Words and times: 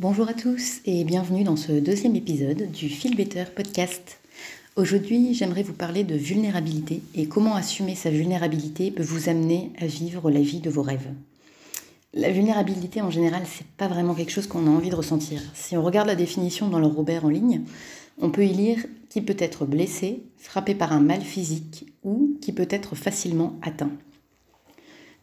Bonjour 0.00 0.30
à 0.30 0.32
tous 0.32 0.80
et 0.86 1.04
bienvenue 1.04 1.44
dans 1.44 1.56
ce 1.56 1.72
deuxième 1.72 2.16
épisode 2.16 2.70
du 2.72 2.88
Feel 2.88 3.14
Better 3.14 3.44
podcast. 3.54 4.18
Aujourd'hui, 4.76 5.34
j'aimerais 5.34 5.62
vous 5.62 5.74
parler 5.74 6.04
de 6.04 6.14
vulnérabilité 6.14 7.02
et 7.14 7.28
comment 7.28 7.54
assumer 7.54 7.94
sa 7.94 8.08
vulnérabilité 8.08 8.90
peut 8.90 9.02
vous 9.02 9.28
amener 9.28 9.72
à 9.78 9.84
vivre 9.84 10.30
la 10.30 10.40
vie 10.40 10.60
de 10.60 10.70
vos 10.70 10.80
rêves. 10.80 11.12
La 12.14 12.30
vulnérabilité 12.30 13.02
en 13.02 13.10
général, 13.10 13.42
c'est 13.44 13.66
pas 13.76 13.88
vraiment 13.88 14.14
quelque 14.14 14.32
chose 14.32 14.46
qu'on 14.46 14.66
a 14.68 14.70
envie 14.70 14.88
de 14.88 14.94
ressentir. 14.94 15.42
Si 15.52 15.76
on 15.76 15.82
regarde 15.82 16.08
la 16.08 16.16
définition 16.16 16.68
dans 16.68 16.80
le 16.80 16.86
Robert 16.86 17.26
en 17.26 17.28
ligne, 17.28 17.64
on 18.22 18.30
peut 18.30 18.46
y 18.46 18.54
lire 18.54 18.82
qui 19.10 19.20
peut 19.20 19.36
être 19.38 19.66
blessé, 19.66 20.22
frappé 20.38 20.74
par 20.74 20.94
un 20.94 21.00
mal 21.00 21.20
physique 21.20 21.92
ou 22.04 22.38
qui 22.40 22.54
peut 22.54 22.68
être 22.70 22.94
facilement 22.94 23.58
atteint. 23.60 23.92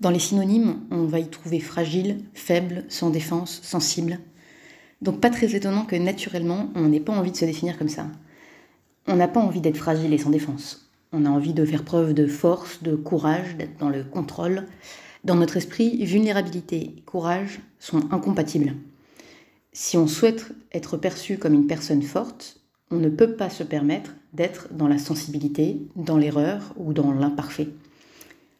Dans 0.01 0.11
les 0.11 0.19
synonymes, 0.19 0.81
on 0.91 1.05
va 1.05 1.19
y 1.19 1.29
trouver 1.29 1.61
fragile, 1.61 2.19
faible, 2.35 2.85
sans 2.89 3.09
défense, 3.09 3.59
sensible. 3.63 4.19
Donc 5.01 5.21
pas 5.21 5.29
très 5.29 5.55
étonnant 5.55 5.85
que 5.85 5.95
naturellement, 5.95 6.69
on 6.75 6.87
n'ait 6.87 6.99
pas 6.99 7.13
envie 7.13 7.31
de 7.31 7.37
se 7.37 7.45
définir 7.45 7.77
comme 7.77 7.89
ça. 7.89 8.07
On 9.07 9.15
n'a 9.15 9.27
pas 9.27 9.39
envie 9.39 9.61
d'être 9.61 9.77
fragile 9.77 10.13
et 10.13 10.17
sans 10.17 10.31
défense. 10.31 10.89
On 11.13 11.25
a 11.25 11.29
envie 11.29 11.53
de 11.53 11.65
faire 11.65 11.83
preuve 11.83 12.13
de 12.13 12.27
force, 12.27 12.83
de 12.83 12.95
courage, 12.95 13.55
d'être 13.57 13.77
dans 13.77 13.89
le 13.89 14.03
contrôle. 14.03 14.65
Dans 15.23 15.35
notre 15.35 15.57
esprit, 15.57 16.03
vulnérabilité 16.05 16.77
et 16.97 17.01
courage 17.05 17.59
sont 17.79 18.11
incompatibles. 18.11 18.73
Si 19.71 19.97
on 19.97 20.07
souhaite 20.07 20.51
être 20.73 20.97
perçu 20.97 21.37
comme 21.37 21.53
une 21.53 21.67
personne 21.67 22.01
forte, 22.01 22.59
on 22.89 22.97
ne 22.97 23.09
peut 23.09 23.35
pas 23.35 23.49
se 23.49 23.63
permettre 23.63 24.15
d'être 24.33 24.73
dans 24.73 24.87
la 24.87 24.97
sensibilité, 24.97 25.81
dans 25.95 26.17
l'erreur 26.17 26.73
ou 26.77 26.93
dans 26.93 27.11
l'imparfait. 27.11 27.69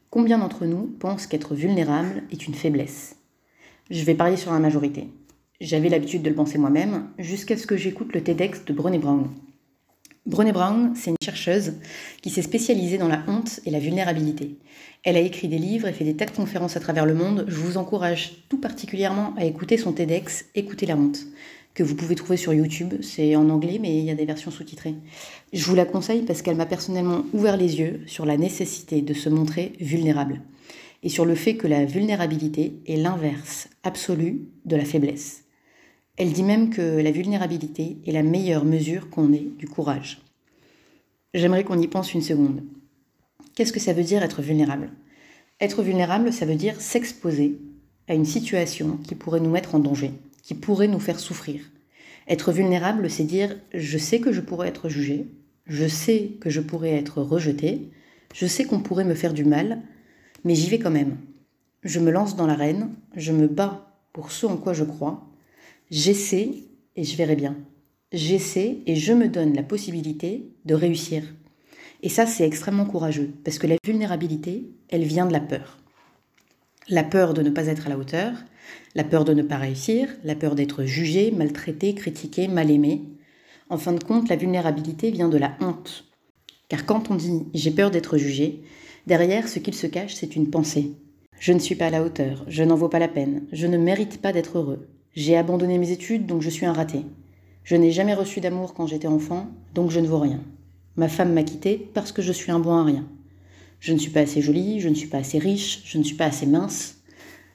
Combien 0.09 0.38
d'entre 0.38 0.66
nous 0.66 0.84
pensent 1.00 1.28
qu'être 1.28 1.56
vulnérable 1.56 2.23
est 2.31 2.48
une 2.48 2.54
faiblesse? 2.54 3.16
Je 3.90 4.04
vais 4.04 4.16
parier 4.16 4.38
sur 4.38 4.52
la 4.52 4.59
majorité. 4.59 5.09
J'avais 5.59 5.89
l'habitude 5.89 6.21
de 6.21 6.29
le 6.29 6.35
penser 6.35 6.59
moi-même, 6.59 7.07
jusqu'à 7.17 7.57
ce 7.57 7.66
que 7.66 7.77
j'écoute 7.77 8.13
le 8.13 8.21
TEDx 8.21 8.63
de 8.66 8.73
Brené 8.73 9.00
Brown. 9.00 9.27
Brené 10.27 10.52
Brown, 10.52 10.94
c'est 10.95 11.09
une 11.09 11.16
chercheuse 11.23 11.73
qui 12.22 12.30
s'est 12.30 12.44
spécialisée 12.44 12.99
dans 12.99 13.08
la 13.08 13.23
honte 13.27 13.59
et 13.66 13.72
la 13.72 13.80
vulnérabilité. 13.80 14.59
Elle 15.03 15.17
a 15.17 15.22
écrit 15.22 15.47
des 15.47 15.58
livres 15.58 15.88
et 15.88 15.94
fait 15.94 16.03
des 16.03 16.16
tas 16.16 16.27
de 16.27 16.31
conférences 16.31 16.77
à 16.77 16.80
travers 16.80 17.08
le 17.08 17.16
monde. 17.16 17.45
Je 17.47 17.55
vous 17.55 17.77
encourage 17.77 18.44
tout 18.49 18.59
particulièrement 18.59 19.33
à 19.36 19.45
écouter 19.45 19.77
son 19.77 19.94
TEDx 19.94 20.45
Écoutez 20.53 20.86
la 20.86 20.95
honte 20.95 21.25
que 21.73 21.81
vous 21.81 21.95
pouvez 21.95 22.14
trouver 22.14 22.38
sur 22.38 22.53
YouTube. 22.53 22.94
C'est 23.02 23.36
en 23.36 23.49
anglais, 23.49 23.80
mais 23.81 23.97
il 23.97 24.05
y 24.05 24.11
a 24.11 24.16
des 24.16 24.25
versions 24.25 24.52
sous-titrées. 24.52 24.94
Je 25.53 25.66
vous 25.66 25.75
la 25.75 25.86
conseille 25.86 26.21
parce 26.21 26.44
qu'elle 26.44 26.58
m'a 26.58 26.67
personnellement 26.67 27.25
ouvert 27.33 27.58
les 27.58 27.80
yeux 27.80 28.02
sur 28.05 28.27
la 28.27 28.38
nécessité 28.38 29.02
de 29.02 29.14
se 29.16 29.30
montrer 29.30 29.73
vulnérable 29.80 30.42
et 31.02 31.09
sur 31.09 31.25
le 31.25 31.33
fait 31.33 31.55
que 31.55 31.67
la 31.67 31.86
vulnérabilité 31.86 32.80
est 32.86 32.97
l'inverse 32.97 33.69
absolu 33.83 34.49
de 34.66 34.75
la 34.75 34.86
faiblesse. 34.86 35.45
Elle 36.18 36.34
dit 36.34 36.44
même 36.44 36.70
que 36.70 36.82
la 36.82 37.12
vulnérabilité 37.12 37.98
est 38.06 38.12
la 38.12 38.23
meilleure 38.23 38.66
mesure 38.66 39.10
qu'on 39.10 39.34
ait 39.34 39.48
du 39.58 39.68
courage. 39.68 40.20
J'aimerais 41.34 41.64
qu'on 41.64 41.80
y 41.80 41.88
pense 41.88 42.14
une 42.14 42.22
seconde. 42.22 42.64
Qu'est-ce 43.56 43.73
que 43.73 43.80
ça 43.80 43.94
veut 43.94 44.04
dire 44.04 44.23
être 44.23 44.42
vulnérable? 44.42 44.90
Être 45.62 45.84
vulnérable, 45.84 46.34
ça 46.34 46.45
veut 46.45 46.56
dire 46.56 46.82
s'exposer 46.82 47.58
à 48.08 48.14
une 48.14 48.26
situation 48.26 48.98
qui 49.08 49.16
pourrait 49.16 49.40
nous 49.40 49.50
mettre 49.50 49.76
en 49.76 49.80
danger 49.80 50.12
qui 50.48 50.56
pourrait 50.56 50.88
nous 50.88 51.02
faire 51.02 51.20
souffrir. 51.20 51.60
Être 52.30 52.54
vulnérable, 52.54 53.10
c'est 53.10 53.26
dire 53.26 53.58
je 53.73 53.98
sais 53.98 54.22
que 54.22 54.32
je 54.32 54.40
pourrais 54.40 54.70
être 54.70 54.88
jugé, 54.88 55.28
je 55.66 55.86
sais 55.86 56.38
que 56.40 56.50
je 56.50 56.62
pourrais 56.62 56.94
être 56.94 57.22
rejeté, 57.22 57.92
je 58.34 58.45
sais 58.45 58.64
qu'on 58.64 58.80
pourrait 58.80 59.04
me 59.04 59.14
faire 59.14 59.34
du 59.34 59.44
mal, 59.44 59.82
mais 60.45 60.56
j'y 60.56 60.70
vais 60.70 60.80
quand 60.80 60.90
même. 60.90 61.18
Je 61.84 62.00
me 62.00 62.12
lance 62.12 62.38
dans 62.38 62.48
l'arène, 62.48 62.92
je 63.14 63.34
me 63.34 63.48
bats 63.48 63.92
pour 64.14 64.32
ce 64.32 64.45
en 64.45 64.56
quoi 64.56 64.72
je 64.72 64.86
crois, 64.86 65.28
j'essaie 65.89 66.52
et 66.95 67.03
je 67.03 67.16
verrai 67.16 67.35
bien. 67.35 67.55
J'essaie 68.11 68.80
et 68.85 68.95
je 68.95 69.13
me 69.13 69.27
donne 69.27 69.53
la 69.53 69.63
possibilité 69.63 70.52
de 70.66 70.73
réussir. 70.73 71.23
Et 72.03 72.09
ça, 72.09 72.25
c'est 72.25 72.45
extrêmement 72.45 72.86
courageux, 72.86 73.33
parce 73.43 73.59
que 73.59 73.67
la 73.67 73.77
vulnérabilité, 73.83 74.70
elle 74.89 75.03
vient 75.03 75.26
de 75.26 75.33
la 75.33 75.39
peur. 75.39 75.77
La 76.89 77.03
peur 77.03 77.33
de 77.33 77.42
ne 77.42 77.49
pas 77.49 77.67
être 77.67 77.87
à 77.87 77.89
la 77.89 77.97
hauteur, 77.97 78.33
la 78.95 79.03
peur 79.03 79.26
de 79.26 79.33
ne 79.33 79.42
pas 79.42 79.58
réussir, 79.58 80.08
la 80.23 80.36
peur 80.36 80.55
d'être 80.55 80.86
jugé, 80.86 81.31
maltraité, 81.31 81.93
critiqué, 81.95 82.47
mal 82.47 82.71
aimé. 82.71 83.02
En 83.70 83.77
fin 83.77 83.93
de 83.93 84.03
compte, 84.03 84.30
la 84.30 84.36
vulnérabilité 84.36 85.11
vient 85.11 85.30
de 85.30 85.37
la 85.37 85.58
honte. 85.59 86.05
Car 86.70 86.86
quand 86.86 87.11
on 87.11 87.15
dit 87.15 87.45
j'ai 87.53 87.71
peur 87.71 87.92
d'être 87.92 88.17
jugé, 88.17 88.61
derrière 89.05 89.47
ce 89.47 89.59
qu'il 89.59 89.73
se 89.73 89.87
cache, 89.87 90.15
c'est 90.15 90.36
une 90.36 90.49
pensée. 90.49 90.93
Je 91.39 91.53
ne 91.53 91.59
suis 91.59 91.76
pas 91.76 91.87
à 91.87 91.92
la 91.92 92.03
hauteur, 92.03 92.45
je 92.47 92.64
n'en 92.64 92.76
vaux 92.76 92.89
pas 92.89 92.99
la 92.99 93.08
peine, 93.08 93.45
je 93.52 93.67
ne 93.67 93.77
mérite 93.77 94.21
pas 94.21 94.33
d'être 94.33 94.58
heureux. 94.58 94.87
J'ai 95.17 95.36
abandonné 95.36 95.80
mes 95.80 95.89
études, 95.89 96.28
donc 96.28 96.44
je 96.44 96.50
suis 96.52 96.67
un 96.67 96.73
raté. 96.73 97.04
Je 97.64 97.76
n'ai 97.76 97.89
jamais 97.89 98.14
reçu 98.14 98.39
d'amour 98.39 98.76
quand 98.76 98.86
j'étais 98.86 99.08
enfant, 99.08 99.48
donc 99.73 99.89
je 99.89 100.00
ne 100.00 100.05
vaux 100.05 100.20
rien. 100.20 100.39
Ma 100.95 101.10
femme 101.10 101.33
m'a 101.33 101.42
quitté 101.42 101.89
parce 101.95 102.11
que 102.11 102.22
je 102.22 102.32
suis 102.32 102.52
un 102.52 102.60
bon 102.60 102.76
à 102.76 102.83
rien. 102.83 103.04
Je 103.80 103.94
ne 103.94 103.98
suis 103.98 104.11
pas 104.11 104.20
assez 104.20 104.44
jolie, 104.44 104.80
je 104.80 104.89
ne 104.89 104.94
suis 104.94 105.08
pas 105.08 105.17
assez 105.17 105.39
riche, 105.39 105.82
je 105.86 105.98
ne 105.98 106.04
suis 106.04 106.16
pas 106.16 106.27
assez 106.27 106.45
mince, 106.45 107.00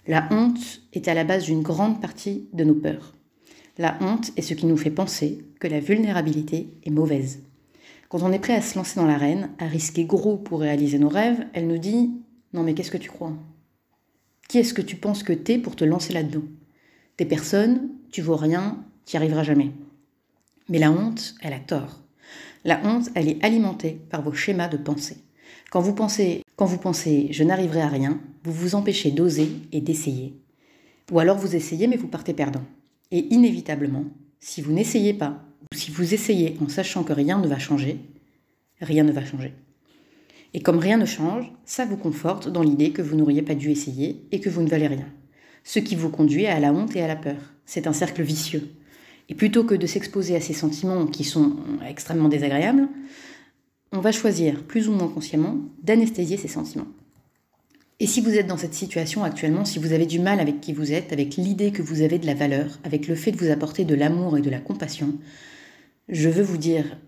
la 0.08 0.26
honte 0.32 0.80
est 0.92 1.06
à 1.06 1.14
la 1.14 1.22
base 1.22 1.44
d'une 1.44 1.62
grande 1.62 2.00
partie 2.00 2.48
de 2.52 2.64
nos 2.64 2.74
peurs. 2.74 3.14
La 3.78 3.96
honte 4.00 4.32
est 4.36 4.42
ce 4.42 4.54
qui 4.54 4.66
nous 4.66 4.76
fait 4.76 4.90
penser 4.90 5.46
que 5.60 5.68
la 5.68 5.78
vulnérabilité 5.78 6.74
est 6.82 6.90
mauvaise. 6.90 7.44
Quand 8.08 8.24
on 8.24 8.32
est 8.32 8.40
prêt 8.40 8.56
à 8.56 8.60
se 8.60 8.76
lancer 8.76 8.98
dans 8.98 9.06
l'arène, 9.06 9.50
à 9.60 9.66
risquer 9.66 10.04
gros 10.04 10.36
pour 10.36 10.62
réaliser 10.62 10.98
nos 10.98 11.08
rêves, 11.08 11.46
elle 11.52 11.68
nous 11.68 11.78
dit 11.78 12.10
Non, 12.54 12.64
mais 12.64 12.74
qu'est-ce 12.74 12.90
que 12.90 12.98
tu 12.98 13.08
crois? 13.08 13.34
Qui 14.48 14.58
est-ce 14.58 14.74
que 14.74 14.82
tu 14.82 14.96
penses 14.96 15.22
que 15.22 15.32
t'es 15.32 15.58
pour 15.58 15.76
te 15.76 15.84
lancer 15.84 16.12
là-dedans? 16.12 16.42
T'es 17.16 17.26
personne, 17.26 17.90
tu 18.10 18.22
vaux 18.22 18.36
rien, 18.36 18.84
tu 19.04 19.16
n'y 19.16 19.18
arriveras 19.18 19.42
jamais. 19.42 19.70
Mais 20.68 20.78
la 20.78 20.90
honte, 20.90 21.34
elle 21.42 21.52
a 21.52 21.58
tort. 21.58 22.00
La 22.64 22.80
honte, 22.84 23.10
elle 23.14 23.28
est 23.28 23.44
alimentée 23.44 24.00
par 24.08 24.22
vos 24.22 24.32
schémas 24.32 24.68
de 24.68 24.76
pensée. 24.76 25.18
Quand 25.70 25.80
vous 25.80 25.94
pensez, 25.94 26.42
quand 26.56 26.66
vous 26.66 26.78
pensez 26.78 27.28
je 27.30 27.44
n'arriverai 27.44 27.82
à 27.82 27.88
rien, 27.88 28.20
vous 28.44 28.52
vous 28.52 28.74
empêchez 28.74 29.10
d'oser 29.10 29.48
et 29.72 29.80
d'essayer. 29.80 30.34
Ou 31.10 31.18
alors 31.18 31.36
vous 31.36 31.54
essayez 31.56 31.86
mais 31.86 31.96
vous 31.96 32.08
partez 32.08 32.32
perdant. 32.32 32.62
Et 33.10 33.26
inévitablement, 33.34 34.04
si 34.40 34.62
vous 34.62 34.72
n'essayez 34.72 35.12
pas, 35.12 35.44
ou 35.72 35.76
si 35.76 35.90
vous 35.90 36.14
essayez 36.14 36.56
en 36.62 36.68
sachant 36.68 37.04
que 37.04 37.12
rien 37.12 37.38
ne 37.38 37.48
va 37.48 37.58
changer, 37.58 38.00
rien 38.80 39.04
ne 39.04 39.12
va 39.12 39.24
changer. 39.24 39.52
Et 40.54 40.60
comme 40.60 40.78
rien 40.78 40.96
ne 40.96 41.06
change, 41.06 41.52
ça 41.64 41.84
vous 41.84 41.96
conforte 41.96 42.48
dans 42.48 42.62
l'idée 42.62 42.90
que 42.92 43.02
vous 43.02 43.16
n'auriez 43.16 43.42
pas 43.42 43.54
dû 43.54 43.70
essayer 43.70 44.26
et 44.32 44.40
que 44.40 44.50
vous 44.50 44.62
ne 44.62 44.68
valez 44.68 44.86
rien. 44.86 45.06
Ce 45.64 45.78
qui 45.78 45.94
vous 45.94 46.10
conduit 46.10 46.46
à 46.46 46.60
la 46.60 46.72
honte 46.72 46.96
et 46.96 47.02
à 47.02 47.08
la 47.08 47.16
peur. 47.16 47.36
C'est 47.64 47.86
un 47.86 47.92
cercle 47.92 48.22
vicieux. 48.22 48.70
Et 49.28 49.34
plutôt 49.34 49.64
que 49.64 49.74
de 49.74 49.86
s'exposer 49.86 50.36
à 50.36 50.40
ces 50.40 50.52
sentiments 50.52 51.06
qui 51.06 51.24
sont 51.24 51.56
extrêmement 51.86 52.28
désagréables, 52.28 52.88
on 53.92 54.00
va 54.00 54.12
choisir, 54.12 54.62
plus 54.64 54.88
ou 54.88 54.92
moins 54.92 55.08
consciemment, 55.08 55.58
d'anesthésier 55.82 56.36
ces 56.36 56.48
sentiments. 56.48 56.88
Et 58.00 58.06
si 58.06 58.20
vous 58.20 58.34
êtes 58.34 58.48
dans 58.48 58.56
cette 58.56 58.74
situation 58.74 59.22
actuellement, 59.22 59.64
si 59.64 59.78
vous 59.78 59.92
avez 59.92 60.06
du 60.06 60.18
mal 60.18 60.40
avec 60.40 60.60
qui 60.60 60.72
vous 60.72 60.92
êtes, 60.92 61.12
avec 61.12 61.36
l'idée 61.36 61.70
que 61.70 61.82
vous 61.82 62.02
avez 62.02 62.18
de 62.18 62.26
la 62.26 62.34
valeur, 62.34 62.80
avec 62.82 63.06
le 63.06 63.14
fait 63.14 63.30
de 63.30 63.36
vous 63.36 63.50
apporter 63.50 63.84
de 63.84 63.94
l'amour 63.94 64.36
et 64.36 64.42
de 64.42 64.50
la 64.50 64.58
compassion, 64.58 65.18
je 66.08 66.28
veux 66.28 66.42
vous 66.42 66.56
dire 66.56 66.98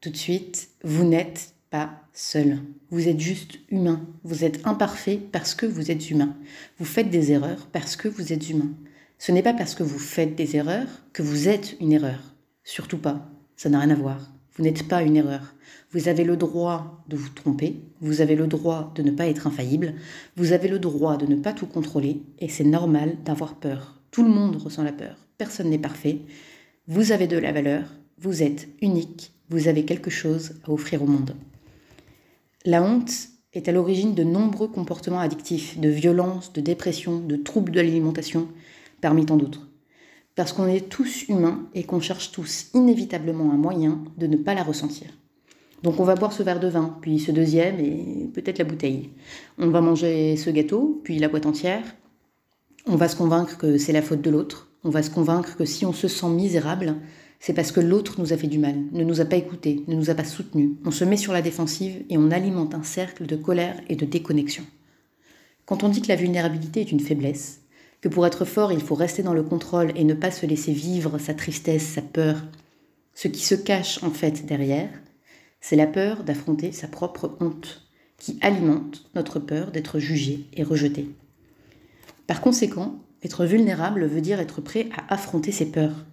tout 0.00 0.10
de 0.10 0.16
suite, 0.16 0.70
vous 0.84 1.04
n'êtes 1.04 1.54
pas 1.70 2.02
seul. 2.12 2.58
Vous 2.90 3.08
êtes 3.08 3.20
juste 3.20 3.58
humain. 3.70 4.06
Vous 4.24 4.44
êtes 4.44 4.66
imparfait 4.66 5.20
parce 5.32 5.54
que 5.54 5.66
vous 5.66 5.90
êtes 5.90 6.10
humain. 6.10 6.36
Vous 6.78 6.84
faites 6.84 7.10
des 7.10 7.32
erreurs 7.32 7.68
parce 7.72 7.96
que 7.96 8.08
vous 8.08 8.32
êtes 8.32 8.48
humain. 8.50 8.70
Ce 9.18 9.32
n'est 9.32 9.42
pas 9.42 9.54
parce 9.54 9.74
que 9.74 9.82
vous 9.82 9.98
faites 9.98 10.34
des 10.34 10.56
erreurs 10.56 10.88
que 11.12 11.22
vous 11.22 11.48
êtes 11.48 11.76
une 11.80 11.92
erreur. 11.92 12.34
Surtout 12.64 12.98
pas. 12.98 13.30
Ça 13.56 13.68
n'a 13.68 13.80
rien 13.80 13.90
à 13.90 13.94
voir. 13.94 14.30
Vous 14.54 14.64
n'êtes 14.64 14.88
pas 14.88 15.02
une 15.02 15.16
erreur. 15.16 15.54
Vous 15.90 16.08
avez 16.08 16.24
le 16.24 16.36
droit 16.36 17.02
de 17.08 17.16
vous 17.16 17.28
tromper, 17.30 17.80
vous 18.00 18.20
avez 18.20 18.34
le 18.34 18.46
droit 18.46 18.92
de 18.94 19.02
ne 19.02 19.10
pas 19.10 19.26
être 19.26 19.46
infaillible, 19.46 19.94
vous 20.36 20.52
avez 20.52 20.68
le 20.68 20.78
droit 20.78 21.16
de 21.16 21.26
ne 21.26 21.36
pas 21.36 21.52
tout 21.52 21.66
contrôler, 21.66 22.22
et 22.40 22.48
c'est 22.48 22.64
normal 22.64 23.16
d'avoir 23.24 23.54
peur. 23.54 24.02
Tout 24.10 24.22
le 24.22 24.28
monde 24.28 24.56
ressent 24.56 24.82
la 24.82 24.92
peur, 24.92 25.16
personne 25.38 25.70
n'est 25.70 25.78
parfait. 25.78 26.18
Vous 26.88 27.12
avez 27.12 27.26
de 27.26 27.38
la 27.38 27.52
valeur, 27.52 27.84
vous 28.18 28.42
êtes 28.42 28.68
unique, 28.82 29.32
vous 29.48 29.68
avez 29.68 29.84
quelque 29.84 30.10
chose 30.10 30.56
à 30.64 30.72
offrir 30.72 31.02
au 31.02 31.06
monde. 31.06 31.34
La 32.64 32.82
honte 32.82 33.12
est 33.52 33.68
à 33.68 33.72
l'origine 33.72 34.14
de 34.14 34.24
nombreux 34.24 34.68
comportements 34.68 35.20
addictifs, 35.20 35.78
de 35.78 35.88
violence, 35.88 36.52
de 36.52 36.60
dépression, 36.60 37.18
de 37.18 37.36
troubles 37.36 37.72
de 37.72 37.80
l'alimentation, 37.80 38.48
parmi 39.00 39.26
tant 39.26 39.36
d'autres 39.36 39.68
parce 40.38 40.52
qu'on 40.52 40.68
est 40.68 40.88
tous 40.88 41.28
humains 41.28 41.66
et 41.74 41.82
qu'on 41.82 41.98
cherche 41.98 42.30
tous 42.30 42.68
inévitablement 42.72 43.50
un 43.50 43.56
moyen 43.56 44.04
de 44.18 44.28
ne 44.28 44.36
pas 44.36 44.54
la 44.54 44.62
ressentir. 44.62 45.08
Donc 45.82 45.98
on 45.98 46.04
va 46.04 46.14
boire 46.14 46.32
ce 46.32 46.44
verre 46.44 46.60
de 46.60 46.68
vin, 46.68 46.96
puis 47.00 47.18
ce 47.18 47.32
deuxième 47.32 47.80
et 47.80 48.30
peut-être 48.32 48.58
la 48.58 48.64
bouteille. 48.64 49.10
On 49.58 49.66
va 49.70 49.80
manger 49.80 50.36
ce 50.36 50.50
gâteau, 50.50 51.00
puis 51.02 51.18
la 51.18 51.26
boîte 51.26 51.46
entière. 51.46 51.82
On 52.86 52.94
va 52.94 53.08
se 53.08 53.16
convaincre 53.16 53.58
que 53.58 53.78
c'est 53.78 53.90
la 53.92 54.00
faute 54.00 54.22
de 54.22 54.30
l'autre. 54.30 54.70
On 54.84 54.90
va 54.90 55.02
se 55.02 55.10
convaincre 55.10 55.56
que 55.56 55.64
si 55.64 55.84
on 55.84 55.92
se 55.92 56.06
sent 56.06 56.28
misérable, 56.28 56.94
c'est 57.40 57.52
parce 57.52 57.72
que 57.72 57.80
l'autre 57.80 58.20
nous 58.20 58.32
a 58.32 58.36
fait 58.36 58.48
du 58.48 58.58
mal, 58.58 58.76
ne 58.92 59.04
nous 59.04 59.20
a 59.20 59.24
pas 59.24 59.36
écoutés, 59.36 59.84
ne 59.86 59.94
nous 59.94 60.10
a 60.10 60.14
pas 60.14 60.24
soutenus. 60.24 60.70
On 60.84 60.90
se 60.90 61.04
met 61.04 61.16
sur 61.16 61.32
la 61.32 61.42
défensive 61.42 62.02
et 62.10 62.18
on 62.18 62.30
alimente 62.30 62.74
un 62.74 62.82
cercle 62.82 63.26
de 63.26 63.36
colère 63.36 63.80
et 63.88 63.96
de 63.96 64.04
déconnexion. 64.04 64.64
Quand 65.64 65.84
on 65.84 65.88
dit 65.88 66.02
que 66.02 66.08
la 66.08 66.16
vulnérabilité 66.16 66.80
est 66.80 66.92
une 66.92 67.00
faiblesse, 67.00 67.60
que 68.00 68.08
pour 68.08 68.26
être 68.26 68.44
fort, 68.44 68.72
il 68.72 68.80
faut 68.80 68.94
rester 68.94 69.22
dans 69.22 69.34
le 69.34 69.42
contrôle 69.42 69.92
et 69.96 70.04
ne 70.04 70.14
pas 70.14 70.30
se 70.30 70.46
laisser 70.46 70.72
vivre 70.72 71.18
sa 71.18 71.34
tristesse, 71.34 71.82
sa 71.82 72.02
peur. 72.02 72.44
Ce 73.14 73.28
qui 73.28 73.44
se 73.44 73.54
cache 73.54 74.02
en 74.02 74.10
fait 74.10 74.46
derrière, 74.46 74.90
c'est 75.60 75.76
la 75.76 75.86
peur 75.86 76.24
d'affronter 76.24 76.72
sa 76.72 76.88
propre 76.88 77.36
honte, 77.40 77.88
qui 78.16 78.38
alimente 78.40 79.08
notre 79.14 79.38
peur 79.38 79.70
d'être 79.70 79.98
jugé 79.98 80.46
et 80.54 80.62
rejeté. 80.62 81.08
Par 82.26 82.40
conséquent, 82.40 83.00
être 83.22 83.44
vulnérable 83.44 84.06
veut 84.06 84.20
dire 84.20 84.40
être 84.40 84.60
prêt 84.60 84.88
à 84.96 85.12
affronter 85.14 85.50
ses 85.50 85.66
peurs, 85.66 86.04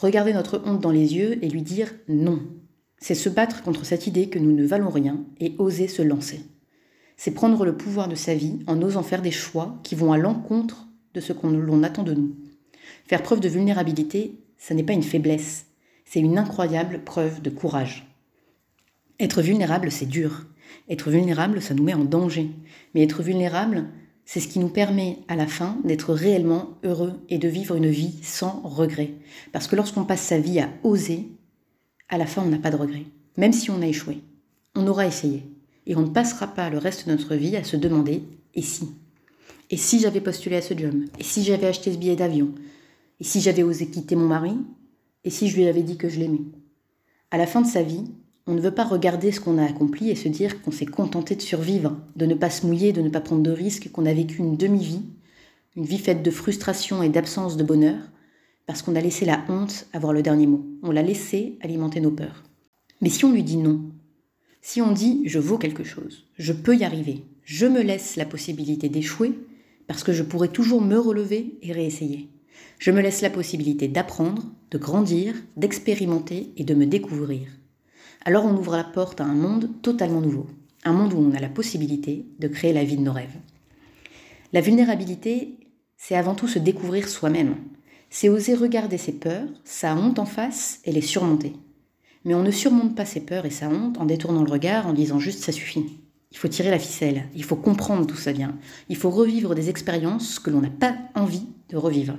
regarder 0.00 0.32
notre 0.32 0.62
honte 0.64 0.80
dans 0.80 0.90
les 0.90 1.14
yeux 1.14 1.44
et 1.44 1.48
lui 1.48 1.62
dire 1.62 1.92
non. 2.08 2.40
C'est 2.98 3.14
se 3.14 3.28
battre 3.28 3.62
contre 3.62 3.84
cette 3.84 4.06
idée 4.06 4.28
que 4.28 4.38
nous 4.38 4.52
ne 4.52 4.66
valons 4.66 4.90
rien 4.90 5.24
et 5.38 5.54
oser 5.58 5.88
se 5.88 6.02
lancer. 6.02 6.40
C'est 7.16 7.32
prendre 7.32 7.64
le 7.64 7.76
pouvoir 7.76 8.08
de 8.08 8.14
sa 8.14 8.34
vie 8.34 8.60
en 8.66 8.80
osant 8.80 9.02
faire 9.02 9.22
des 9.22 9.30
choix 9.30 9.78
qui 9.82 9.94
vont 9.94 10.12
à 10.12 10.18
l'encontre 10.18 10.88
de 11.14 11.20
ce 11.20 11.32
qu'on 11.32 11.50
l'on 11.50 11.82
attend 11.82 12.02
de 12.02 12.14
nous. 12.14 12.34
Faire 13.06 13.22
preuve 13.22 13.40
de 13.40 13.48
vulnérabilité, 13.48 14.38
ce 14.58 14.72
n'est 14.72 14.82
pas 14.82 14.92
une 14.92 15.02
faiblesse, 15.02 15.66
c'est 16.04 16.20
une 16.20 16.38
incroyable 16.38 17.02
preuve 17.04 17.42
de 17.42 17.50
courage. 17.50 18.06
Être 19.18 19.42
vulnérable, 19.42 19.90
c'est 19.90 20.06
dur. 20.06 20.46
Être 20.88 21.10
vulnérable, 21.10 21.60
ça 21.60 21.74
nous 21.74 21.84
met 21.84 21.94
en 21.94 22.04
danger. 22.04 22.50
Mais 22.94 23.02
être 23.02 23.22
vulnérable, 23.22 23.88
c'est 24.24 24.40
ce 24.40 24.48
qui 24.48 24.58
nous 24.58 24.68
permet 24.68 25.18
à 25.28 25.36
la 25.36 25.46
fin 25.46 25.78
d'être 25.84 26.14
réellement 26.14 26.78
heureux 26.84 27.14
et 27.28 27.38
de 27.38 27.48
vivre 27.48 27.74
une 27.74 27.90
vie 27.90 28.14
sans 28.22 28.60
regret. 28.64 29.14
Parce 29.52 29.66
que 29.66 29.76
lorsqu'on 29.76 30.04
passe 30.04 30.22
sa 30.22 30.38
vie 30.38 30.60
à 30.60 30.70
oser, 30.84 31.28
à 32.08 32.18
la 32.18 32.26
fin, 32.26 32.42
on 32.42 32.48
n'a 32.48 32.58
pas 32.58 32.70
de 32.70 32.76
regret. 32.76 33.04
Même 33.36 33.52
si 33.52 33.70
on 33.70 33.82
a 33.82 33.86
échoué, 33.86 34.18
on 34.74 34.86
aura 34.86 35.06
essayé. 35.06 35.44
Et 35.86 35.96
on 35.96 36.02
ne 36.02 36.10
passera 36.10 36.46
pas 36.46 36.70
le 36.70 36.78
reste 36.78 37.06
de 37.06 37.12
notre 37.12 37.34
vie 37.34 37.56
à 37.56 37.64
se 37.64 37.76
demander 37.76 38.22
et 38.54 38.62
si? 38.62 38.88
Et 39.70 39.76
si 39.76 40.00
j'avais 40.00 40.20
postulé 40.20 40.56
à 40.56 40.62
ce 40.62 40.76
job? 40.76 40.94
Et 41.18 41.24
si 41.24 41.42
j'avais 41.42 41.66
acheté 41.66 41.92
ce 41.92 41.98
billet 41.98 42.16
d'avion? 42.16 42.52
Et 43.20 43.24
si 43.24 43.40
j'avais 43.40 43.62
osé 43.62 43.88
quitter 43.88 44.16
mon 44.16 44.26
mari? 44.26 44.56
Et 45.24 45.30
si 45.30 45.48
je 45.48 45.56
lui 45.56 45.66
avais 45.66 45.82
dit 45.82 45.96
que 45.96 46.08
je 46.08 46.18
l'aimais? 46.18 46.42
À 47.30 47.38
la 47.38 47.46
fin 47.46 47.60
de 47.60 47.66
sa 47.66 47.82
vie, 47.82 48.04
on 48.46 48.54
ne 48.54 48.60
veut 48.60 48.74
pas 48.74 48.84
regarder 48.84 49.32
ce 49.32 49.40
qu'on 49.40 49.58
a 49.58 49.64
accompli 49.64 50.10
et 50.10 50.14
se 50.14 50.28
dire 50.28 50.62
qu'on 50.62 50.70
s'est 50.70 50.86
contenté 50.86 51.36
de 51.36 51.42
survivre, 51.42 51.96
de 52.16 52.26
ne 52.26 52.34
pas 52.34 52.50
se 52.50 52.66
mouiller, 52.66 52.92
de 52.92 53.02
ne 53.02 53.08
pas 53.08 53.20
prendre 53.20 53.42
de 53.42 53.50
risques, 53.50 53.90
qu'on 53.92 54.06
a 54.06 54.12
vécu 54.12 54.38
une 54.38 54.56
demi-vie, 54.56 55.02
une 55.76 55.84
vie 55.84 55.98
faite 55.98 56.22
de 56.22 56.30
frustration 56.30 57.02
et 57.02 57.08
d'absence 57.08 57.56
de 57.56 57.64
bonheur, 57.64 58.00
parce 58.66 58.82
qu'on 58.82 58.96
a 58.96 59.00
laissé 59.00 59.24
la 59.24 59.44
honte 59.48 59.86
avoir 59.92 60.12
le 60.12 60.22
dernier 60.22 60.46
mot. 60.46 60.64
On 60.82 60.90
l'a 60.90 61.02
laissé 61.02 61.58
alimenter 61.60 62.00
nos 62.00 62.10
peurs. 62.10 62.44
Mais 63.00 63.08
si 63.08 63.24
on 63.24 63.32
lui 63.32 63.42
dit 63.42 63.56
non, 63.56 63.82
si 64.62 64.80
on 64.82 64.92
dit 64.92 65.22
je 65.26 65.38
vaux 65.38 65.58
quelque 65.58 65.84
chose, 65.84 66.26
je 66.38 66.52
peux 66.52 66.76
y 66.76 66.84
arriver, 66.84 67.24
je 67.44 67.66
me 67.66 67.82
laisse 67.82 68.16
la 68.16 68.26
possibilité 68.26 68.88
d'échouer, 68.88 69.38
parce 69.86 70.04
que 70.04 70.12
je 70.12 70.22
pourrai 70.22 70.48
toujours 70.48 70.82
me 70.82 70.98
relever 70.98 71.58
et 71.62 71.72
réessayer. 71.72 72.28
Je 72.78 72.90
me 72.90 73.00
laisse 73.00 73.22
la 73.22 73.30
possibilité 73.30 73.88
d'apprendre, 73.88 74.44
de 74.70 74.78
grandir, 74.78 75.34
d'expérimenter 75.56 76.52
et 76.56 76.64
de 76.64 76.74
me 76.74 76.86
découvrir. 76.86 77.48
Alors 78.24 78.44
on 78.44 78.56
ouvre 78.56 78.76
la 78.76 78.84
porte 78.84 79.20
à 79.20 79.24
un 79.24 79.34
monde 79.34 79.70
totalement 79.80 80.20
nouveau, 80.20 80.46
un 80.84 80.92
monde 80.92 81.14
où 81.14 81.18
on 81.18 81.34
a 81.34 81.40
la 81.40 81.48
possibilité 81.48 82.26
de 82.38 82.48
créer 82.48 82.74
la 82.74 82.84
vie 82.84 82.96
de 82.98 83.02
nos 83.02 83.12
rêves. 83.12 83.38
La 84.52 84.60
vulnérabilité, 84.60 85.58
c'est 85.96 86.16
avant 86.16 86.34
tout 86.34 86.48
se 86.48 86.58
découvrir 86.58 87.08
soi-même. 87.08 87.56
C'est 88.10 88.28
oser 88.28 88.54
regarder 88.54 88.98
ses 88.98 89.12
peurs, 89.12 89.48
sa 89.64 89.94
honte 89.94 90.18
en 90.18 90.26
face 90.26 90.80
et 90.84 90.92
les 90.92 91.00
surmonter. 91.00 91.54
Mais 92.24 92.34
on 92.34 92.42
ne 92.42 92.50
surmonte 92.50 92.94
pas 92.94 93.06
ses 93.06 93.20
peurs 93.20 93.46
et 93.46 93.50
sa 93.50 93.68
honte 93.68 93.98
en 93.98 94.04
détournant 94.04 94.42
le 94.42 94.50
regard, 94.50 94.86
en 94.86 94.92
disant 94.92 95.18
juste 95.18 95.42
ça 95.42 95.52
suffit. 95.52 96.00
Il 96.32 96.36
faut 96.36 96.48
tirer 96.48 96.70
la 96.70 96.78
ficelle, 96.78 97.24
il 97.34 97.44
faut 97.44 97.56
comprendre 97.56 98.06
d'où 98.06 98.16
ça 98.16 98.32
vient, 98.32 98.56
il 98.88 98.96
faut 98.96 99.10
revivre 99.10 99.54
des 99.54 99.70
expériences 99.70 100.38
que 100.38 100.50
l'on 100.50 100.60
n'a 100.60 100.70
pas 100.70 100.94
envie 101.14 101.46
de 101.70 101.76
revivre. 101.76 102.18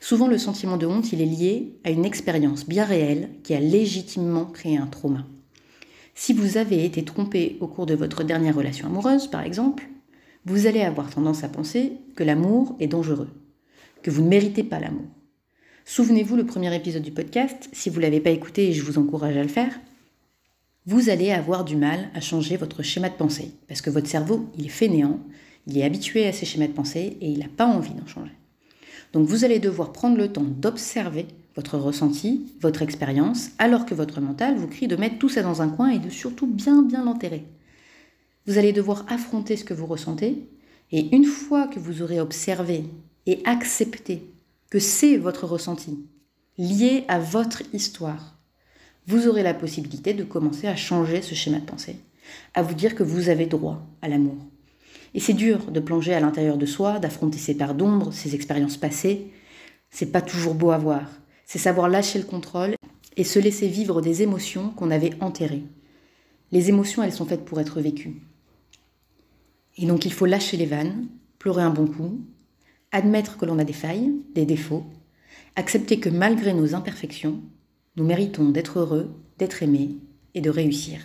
Souvent, 0.00 0.28
le 0.28 0.38
sentiment 0.38 0.76
de 0.76 0.86
honte, 0.86 1.12
il 1.12 1.20
est 1.20 1.26
lié 1.26 1.78
à 1.84 1.90
une 1.90 2.04
expérience 2.04 2.66
bien 2.66 2.84
réelle 2.84 3.30
qui 3.42 3.54
a 3.54 3.60
légitimement 3.60 4.46
créé 4.46 4.76
un 4.76 4.86
trauma. 4.86 5.26
Si 6.14 6.32
vous 6.32 6.56
avez 6.56 6.84
été 6.84 7.04
trompé 7.04 7.56
au 7.60 7.68
cours 7.68 7.86
de 7.86 7.94
votre 7.94 8.24
dernière 8.24 8.56
relation 8.56 8.86
amoureuse, 8.86 9.28
par 9.28 9.42
exemple, 9.42 9.88
vous 10.44 10.66
allez 10.66 10.80
avoir 10.80 11.10
tendance 11.10 11.44
à 11.44 11.48
penser 11.48 11.92
que 12.16 12.24
l'amour 12.24 12.76
est 12.80 12.88
dangereux, 12.88 13.30
que 14.02 14.10
vous 14.10 14.22
ne 14.22 14.28
méritez 14.28 14.64
pas 14.64 14.80
l'amour. 14.80 15.06
Souvenez-vous 15.84 16.36
le 16.36 16.46
premier 16.46 16.74
épisode 16.74 17.02
du 17.02 17.12
podcast, 17.12 17.68
si 17.72 17.88
vous 17.88 17.96
ne 17.96 18.02
l'avez 18.02 18.20
pas 18.20 18.30
écouté 18.30 18.68
et 18.68 18.72
je 18.72 18.82
vous 18.82 18.98
encourage 18.98 19.36
à 19.36 19.42
le 19.42 19.48
faire, 19.48 19.78
vous 20.86 21.10
allez 21.10 21.30
avoir 21.30 21.64
du 21.64 21.76
mal 21.76 22.08
à 22.14 22.20
changer 22.20 22.56
votre 22.56 22.82
schéma 22.82 23.10
de 23.10 23.14
pensée, 23.14 23.52
parce 23.66 23.80
que 23.80 23.90
votre 23.90 24.08
cerveau, 24.08 24.48
il 24.56 24.66
est 24.66 24.70
fainéant, 24.70 25.20
il 25.66 25.76
est 25.76 25.84
habitué 25.84 26.26
à 26.26 26.32
ces 26.32 26.46
schémas 26.46 26.66
de 26.66 26.72
pensée 26.72 27.18
et 27.20 27.28
il 27.28 27.38
n'a 27.40 27.48
pas 27.48 27.66
envie 27.66 27.94
d'en 27.94 28.06
changer. 28.06 28.32
Donc 29.12 29.26
vous 29.26 29.44
allez 29.44 29.58
devoir 29.58 29.92
prendre 29.92 30.16
le 30.16 30.32
temps 30.32 30.44
d'observer 30.44 31.26
votre 31.56 31.78
ressenti, 31.78 32.54
votre 32.60 32.82
expérience, 32.82 33.50
alors 33.58 33.84
que 33.84 33.94
votre 33.94 34.20
mental 34.20 34.56
vous 34.56 34.68
crie 34.68 34.86
de 34.86 34.96
mettre 34.96 35.18
tout 35.18 35.28
ça 35.28 35.42
dans 35.42 35.60
un 35.62 35.68
coin 35.68 35.88
et 35.88 35.98
de 35.98 36.08
surtout 36.08 36.46
bien 36.46 36.82
bien 36.82 37.04
l'enterrer. 37.04 37.44
Vous 38.46 38.58
allez 38.58 38.72
devoir 38.72 39.04
affronter 39.08 39.56
ce 39.56 39.64
que 39.64 39.74
vous 39.74 39.86
ressentez, 39.86 40.48
et 40.92 41.14
une 41.14 41.24
fois 41.24 41.66
que 41.66 41.80
vous 41.80 42.00
aurez 42.02 42.20
observé 42.20 42.84
et 43.26 43.42
accepté 43.44 44.30
que 44.70 44.78
c'est 44.78 45.16
votre 45.16 45.46
ressenti, 45.46 45.98
lié 46.56 47.04
à 47.08 47.18
votre 47.18 47.62
histoire, 47.74 48.38
vous 49.06 49.26
aurez 49.26 49.42
la 49.42 49.54
possibilité 49.54 50.14
de 50.14 50.24
commencer 50.24 50.66
à 50.66 50.76
changer 50.76 51.22
ce 51.22 51.34
schéma 51.34 51.58
de 51.58 51.64
pensée, 51.64 51.96
à 52.54 52.62
vous 52.62 52.74
dire 52.74 52.94
que 52.94 53.02
vous 53.02 53.30
avez 53.30 53.46
droit 53.46 53.86
à 54.00 54.08
l'amour, 54.08 54.36
et 55.14 55.20
c'est 55.20 55.32
dur 55.32 55.70
de 55.70 55.80
plonger 55.80 56.14
à 56.14 56.20
l'intérieur 56.20 56.56
de 56.56 56.66
soi, 56.66 56.98
d'affronter 56.98 57.38
ses 57.38 57.56
parts 57.56 57.74
d'ombre, 57.74 58.12
ses 58.12 58.34
expériences 58.34 58.76
passées. 58.76 59.30
C'est 59.90 60.12
pas 60.12 60.20
toujours 60.20 60.54
beau 60.54 60.70
à 60.70 60.78
voir. 60.78 61.08
C'est 61.46 61.58
savoir 61.58 61.88
lâcher 61.88 62.18
le 62.18 62.24
contrôle 62.24 62.74
et 63.16 63.24
se 63.24 63.38
laisser 63.38 63.68
vivre 63.68 64.00
des 64.00 64.22
émotions 64.22 64.70
qu'on 64.70 64.90
avait 64.90 65.14
enterrées. 65.20 65.64
Les 66.52 66.68
émotions, 66.68 67.02
elles 67.02 67.12
sont 67.12 67.26
faites 67.26 67.44
pour 67.44 67.60
être 67.60 67.80
vécues. 67.80 68.22
Et 69.76 69.86
donc 69.86 70.04
il 70.04 70.12
faut 70.12 70.26
lâcher 70.26 70.56
les 70.56 70.66
vannes, 70.66 71.06
pleurer 71.38 71.62
un 71.62 71.70
bon 71.70 71.86
coup, 71.86 72.20
admettre 72.92 73.36
que 73.36 73.46
l'on 73.46 73.58
a 73.58 73.64
des 73.64 73.72
failles, 73.72 74.12
des 74.34 74.44
défauts, 74.44 74.84
accepter 75.56 76.00
que 76.00 76.08
malgré 76.08 76.52
nos 76.52 76.74
imperfections, 76.74 77.40
nous 77.96 78.04
méritons 78.04 78.50
d'être 78.50 78.78
heureux, 78.78 79.10
d'être 79.38 79.62
aimés 79.62 79.96
et 80.34 80.40
de 80.40 80.50
réussir. 80.50 81.00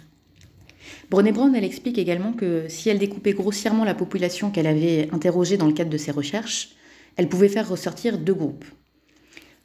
Brené 1.09 1.31
Brown, 1.31 1.53
elle 1.55 1.63
explique 1.63 1.97
également 1.97 2.33
que 2.33 2.65
si 2.69 2.89
elle 2.89 2.99
découpait 2.99 3.33
grossièrement 3.33 3.83
la 3.83 3.95
population 3.95 4.51
qu'elle 4.51 4.67
avait 4.67 5.09
interrogée 5.11 5.57
dans 5.57 5.67
le 5.67 5.73
cadre 5.73 5.89
de 5.89 5.97
ses 5.97 6.11
recherches, 6.11 6.69
elle 7.15 7.29
pouvait 7.29 7.49
faire 7.49 7.69
ressortir 7.69 8.17
deux 8.17 8.33
groupes. 8.33 8.65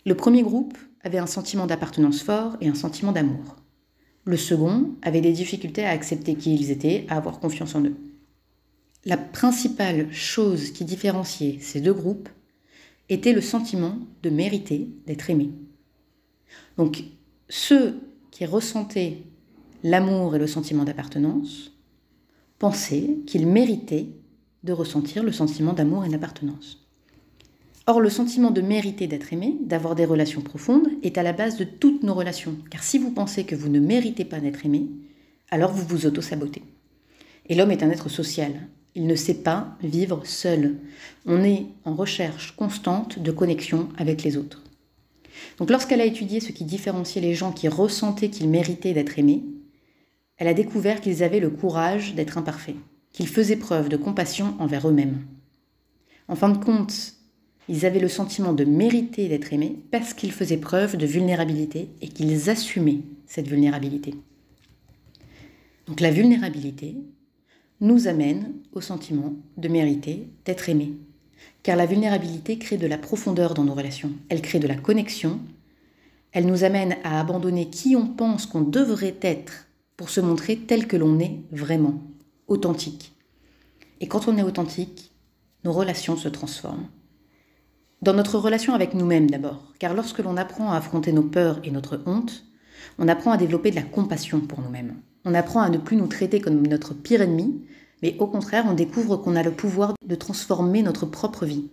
Le 0.05 0.15
premier 0.15 0.43
groupe 0.43 0.77
avait 1.03 1.19
un 1.19 1.27
sentiment 1.27 1.67
d'appartenance 1.67 2.23
fort 2.23 2.57
et 2.61 2.69
un 2.69 2.75
sentiment 2.75 3.13
d'amour. 3.13 3.57
Le 4.25 4.37
second 4.37 4.91
avait 5.03 5.21
des 5.21 5.33
difficultés 5.33 5.85
à 5.85 5.91
accepter 5.91 6.35
qui 6.35 6.55
ils 6.55 6.71
étaient, 6.71 7.07
à 7.09 7.17
avoir 7.17 7.41
confiance 7.41 7.75
en 7.75 7.85
eux. 7.85 7.97
La 9.05 9.17
principale 9.17 10.13
chose 10.13 10.71
qui 10.71 10.85
différenciait 10.85 11.59
ces 11.61 11.81
deux 11.81 11.95
groupes 11.95 12.29
était 13.09 13.33
le 13.33 13.41
sentiment 13.41 13.99
de 14.23 14.31
mériter 14.31 14.89
d'être 15.07 15.31
aimé. 15.31 15.51
Donc 16.77 17.05
ceux 17.49 18.01
qui 18.31 18.45
ressentaient 18.45 19.23
l'amour 19.83 20.37
et 20.37 20.39
le 20.39 20.47
sentiment 20.47 20.85
d'appartenance, 20.85 21.73
pensaient 22.59 23.17
qu'ils 23.27 23.47
méritaient 23.47 24.09
de 24.65 24.73
ressentir 24.73 25.23
le 25.23 25.33
sentiment 25.33 25.73
d'amour 25.73 26.05
et 26.05 26.09
d'appartenance. 26.09 26.85
Or, 27.87 28.01
le 28.01 28.11
sentiment 28.11 28.51
de 28.51 28.61
mériter 28.61 29.07
d'être 29.07 29.33
aimé, 29.33 29.57
d'avoir 29.63 29.95
des 29.95 30.05
relations 30.05 30.43
profondes, 30.43 30.89
est 31.03 31.17
à 31.17 31.23
la 31.23 31.33
base 31.33 31.57
de 31.57 31.65
toutes 31.65 32.03
nos 32.03 32.13
relations. 32.13 32.57
Car 32.71 32.83
si 32.83 32.99
vous 32.99 33.11
pensez 33.11 33.45
que 33.45 33.55
vous 33.55 33.71
ne 33.71 33.81
méritez 33.81 34.27
pas 34.27 34.41
d'être 34.41 34.67
aimé, 34.67 34.87
alors 35.51 35.73
vous 35.73 35.87
vous 35.87 36.05
auto-sabotez. 36.05 36.63
Et 37.49 37.55
l'homme 37.55 37.71
est 37.71 37.83
un 37.83 37.91
être 37.91 38.11
social. 38.11 38.53
Il 38.95 39.07
ne 39.07 39.15
sait 39.15 39.43
pas 39.43 39.77
vivre 39.83 40.27
seul. 40.27 40.77
On 41.25 41.43
est 41.43 41.67
en 41.87 41.95
recherche 41.95 42.55
constante 42.57 43.21
de 43.21 43.31
connexion 43.31 43.89
avec 43.97 44.23
les 44.23 44.37
autres. 44.37 44.63
Donc 45.59 45.71
lorsqu'elle 45.71 46.03
a 46.03 46.05
étudié 46.05 46.41
ce 46.41 46.53
qui 46.53 46.65
différenciait 46.65 47.23
les 47.23 47.35
gens 47.35 47.53
qui 47.53 47.69
ressentaient 47.69 48.29
qu'ils 48.29 48.51
méritaient 48.51 48.93
d'être 48.93 49.19
aimés, 49.19 49.43
elle 50.39 50.49
a 50.49 50.55
découvert 50.55 51.01
qu'ils 51.01 51.23
avaient 51.23 51.41
le 51.41 51.51
courage 51.51 52.15
d'être 52.15 52.39
imparfaits, 52.39 52.77
qu'ils 53.13 53.29
faisaient 53.29 53.57
preuve 53.57 53.89
de 53.89 53.97
compassion 53.97 54.55
envers 54.59 54.89
eux-mêmes. 54.89 55.19
En 56.29 56.37
fin 56.37 56.49
de 56.49 56.63
compte, 56.63 57.15
ils 57.69 57.85
avaient 57.85 58.01
le 58.01 58.09
sentiment 58.09 58.53
de 58.53 58.65
mériter 58.65 59.29
d'être 59.29 59.53
aimés 59.53 59.77
parce 59.91 60.15
qu'ils 60.15 60.33
faisaient 60.33 60.57
preuve 60.57 60.97
de 60.97 61.07
vulnérabilité 61.07 61.91
et 62.01 62.09
qu'ils 62.09 62.49
assumaient 62.49 63.01
cette 63.27 63.49
vulnérabilité. 63.49 64.15
Donc 65.87 66.01
la 66.01 66.11
vulnérabilité 66.11 66.97
nous 67.81 68.09
amène 68.09 68.53
au 68.73 68.81
sentiment 68.81 69.35
de 69.57 69.69
mériter 69.69 70.29
d'être 70.45 70.69
aimé. 70.69 70.95
Car 71.63 71.77
la 71.77 71.87
vulnérabilité 71.87 72.59
crée 72.59 72.77
de 72.77 72.87
la 72.87 72.99
profondeur 72.99 73.55
dans 73.55 73.65
nos 73.65 73.75
relations, 73.75 74.13
elle 74.29 74.43
crée 74.43 74.59
de 74.59 74.67
la 74.67 74.77
connexion, 74.77 75.41
elle 76.33 76.47
nous 76.47 76.65
amène 76.65 76.97
à 77.05 77.21
abandonner 77.21 77.69
qui 77.69 77.97
on 77.97 78.07
pense 78.07 78.47
qu'on 78.47 78.61
devrait 78.61 79.17
être 79.23 79.68
pour 79.99 80.09
se 80.11 80.21
montrer 80.21 80.57
tel 80.57 80.87
que 80.87 80.97
l'on 80.97 81.19
est 81.19 81.41
vraiment, 81.51 82.01
authentique. 82.47 83.13
Et 84.01 84.07
quand 84.07 84.29
on 84.29 84.39
est 84.39 84.43
authentique, 84.45 85.13
nos 85.65 85.73
relations 85.73 86.17
se 86.17 86.29
transforment. 86.29 86.87
Dans 88.01 88.15
notre 88.15 88.39
relation 88.39 88.75
avec 88.75 88.95
nous-mêmes 88.95 89.29
d'abord, 89.29 89.75
car 89.81 89.95
lorsque 89.95 90.21
l'on 90.21 90.37
apprend 90.37 90.71
à 90.71 90.77
affronter 90.77 91.11
nos 91.11 91.25
peurs 91.25 91.59
et 91.65 91.73
notre 91.73 92.01
honte, 92.07 92.45
on 93.01 93.09
apprend 93.09 93.33
à 93.33 93.37
développer 93.37 93.73
de 93.73 93.77
la 93.77 93.83
compassion 93.83 94.41
pour 94.41 94.61
nous-mêmes. 94.61 94.95
On 95.25 95.35
apprend 95.35 95.63
à 95.63 95.69
ne 95.69 95.79
plus 95.79 95.97
nous 95.97 96.07
traiter 96.07 96.41
comme 96.41 96.65
notre 96.65 96.95
pire 96.95 97.21
ennemi, 97.21 97.65
mais 98.01 98.15
au 98.21 98.29
contraire, 98.29 98.67
on 98.69 98.75
découvre 98.75 99.17
qu'on 99.17 99.35
a 99.35 99.43
le 99.43 99.51
pouvoir 99.51 99.95
de 100.07 100.15
transformer 100.15 100.83
notre 100.83 101.07
propre 101.07 101.45
vie. 101.45 101.71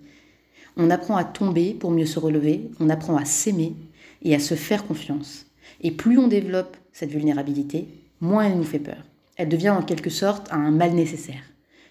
On 0.78 0.90
apprend 0.90 1.16
à 1.16 1.24
tomber 1.24 1.76
pour 1.76 1.92
mieux 1.92 2.08
se 2.08 2.18
relever, 2.18 2.72
on 2.80 2.90
apprend 2.90 3.18
à 3.18 3.26
s'aimer 3.26 3.76
et 4.24 4.34
à 4.34 4.40
se 4.40 4.56
faire 4.56 4.88
confiance. 4.88 5.46
Et 5.82 5.92
plus 5.92 6.18
on 6.18 6.28
développe 6.28 6.76
cette 6.92 7.12
vulnérabilité, 7.12 8.05
moins 8.26 8.46
elle 8.46 8.58
nous 8.58 8.64
fait 8.64 8.80
peur. 8.80 9.04
Elle 9.38 9.50
devient 9.50 9.70
en 9.70 9.82
quelque 9.82 10.10
sorte 10.10 10.48
un 10.52 10.72
mal 10.72 10.94
nécessaire. 10.94 11.44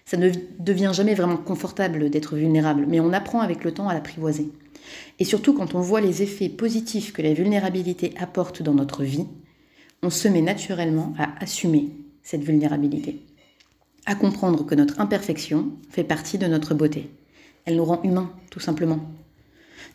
Ça 0.05 0.17
ne 0.17 0.29
devient 0.59 0.91
jamais 0.93 1.15
vraiment 1.15 1.37
confortable 1.37 2.09
d'être 2.09 2.35
vulnérable, 2.35 2.85
mais 2.87 2.99
on 2.99 3.13
apprend 3.13 3.39
avec 3.39 3.63
le 3.63 3.73
temps 3.73 3.89
à 3.89 3.93
l'apprivoiser. 3.93 4.51
Et 5.19 5.25
surtout 5.25 5.53
quand 5.53 5.73
on 5.73 5.81
voit 5.81 6.01
les 6.01 6.21
effets 6.21 6.49
positifs 6.49 7.11
que 7.11 7.23
la 7.23 7.33
vulnérabilité 7.33 8.13
apporte 8.17 8.61
dans 8.61 8.75
notre 8.75 9.03
vie, 9.03 9.25
on 10.03 10.11
se 10.11 10.27
met 10.27 10.41
naturellement 10.41 11.13
à 11.17 11.41
assumer 11.43 11.89
cette 12.21 12.43
vulnérabilité, 12.43 13.21
à 14.05 14.13
comprendre 14.13 14.63
que 14.65 14.75
notre 14.75 14.99
imperfection 14.99 15.71
fait 15.89 16.03
partie 16.03 16.37
de 16.37 16.45
notre 16.45 16.75
beauté. 16.75 17.09
Elle 17.65 17.77
nous 17.77 17.85
rend 17.85 18.03
humains, 18.03 18.31
tout 18.51 18.59
simplement. 18.59 18.99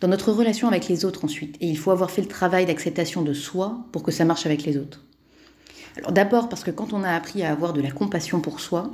Dans 0.00 0.08
notre 0.08 0.32
relation 0.32 0.66
avec 0.66 0.88
les 0.88 1.04
autres 1.04 1.24
ensuite, 1.24 1.56
et 1.60 1.68
il 1.68 1.78
faut 1.78 1.90
avoir 1.92 2.10
fait 2.10 2.22
le 2.22 2.28
travail 2.28 2.66
d'acceptation 2.66 3.22
de 3.22 3.32
soi 3.32 3.84
pour 3.92 4.02
que 4.02 4.10
ça 4.10 4.24
marche 4.24 4.46
avec 4.46 4.64
les 4.64 4.76
autres. 4.76 5.04
Alors 5.96 6.12
d'abord 6.12 6.48
parce 6.48 6.64
que 6.64 6.70
quand 6.70 6.92
on 6.92 7.02
a 7.02 7.10
appris 7.10 7.42
à 7.42 7.50
avoir 7.50 7.72
de 7.72 7.80
la 7.80 7.90
compassion 7.90 8.40
pour 8.40 8.60
soi, 8.60 8.90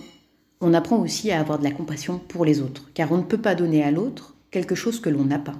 on 0.61 0.75
apprend 0.75 0.99
aussi 0.99 1.31
à 1.31 1.41
avoir 1.41 1.59
de 1.59 1.65
la 1.65 1.71
compassion 1.71 2.19
pour 2.19 2.45
les 2.45 2.61
autres, 2.61 2.91
car 2.95 3.13
on 3.13 3.19
ne 3.19 3.23
peut 3.23 3.41
pas 3.41 3.55
donner 3.55 3.85
à 3.85 3.91
l'autre 3.91 4.37
quelque 4.51 4.75
chose 4.75 5.01
que 5.01 5.11
l'on 5.11 5.25
n'a 5.25 5.39
pas. 5.39 5.59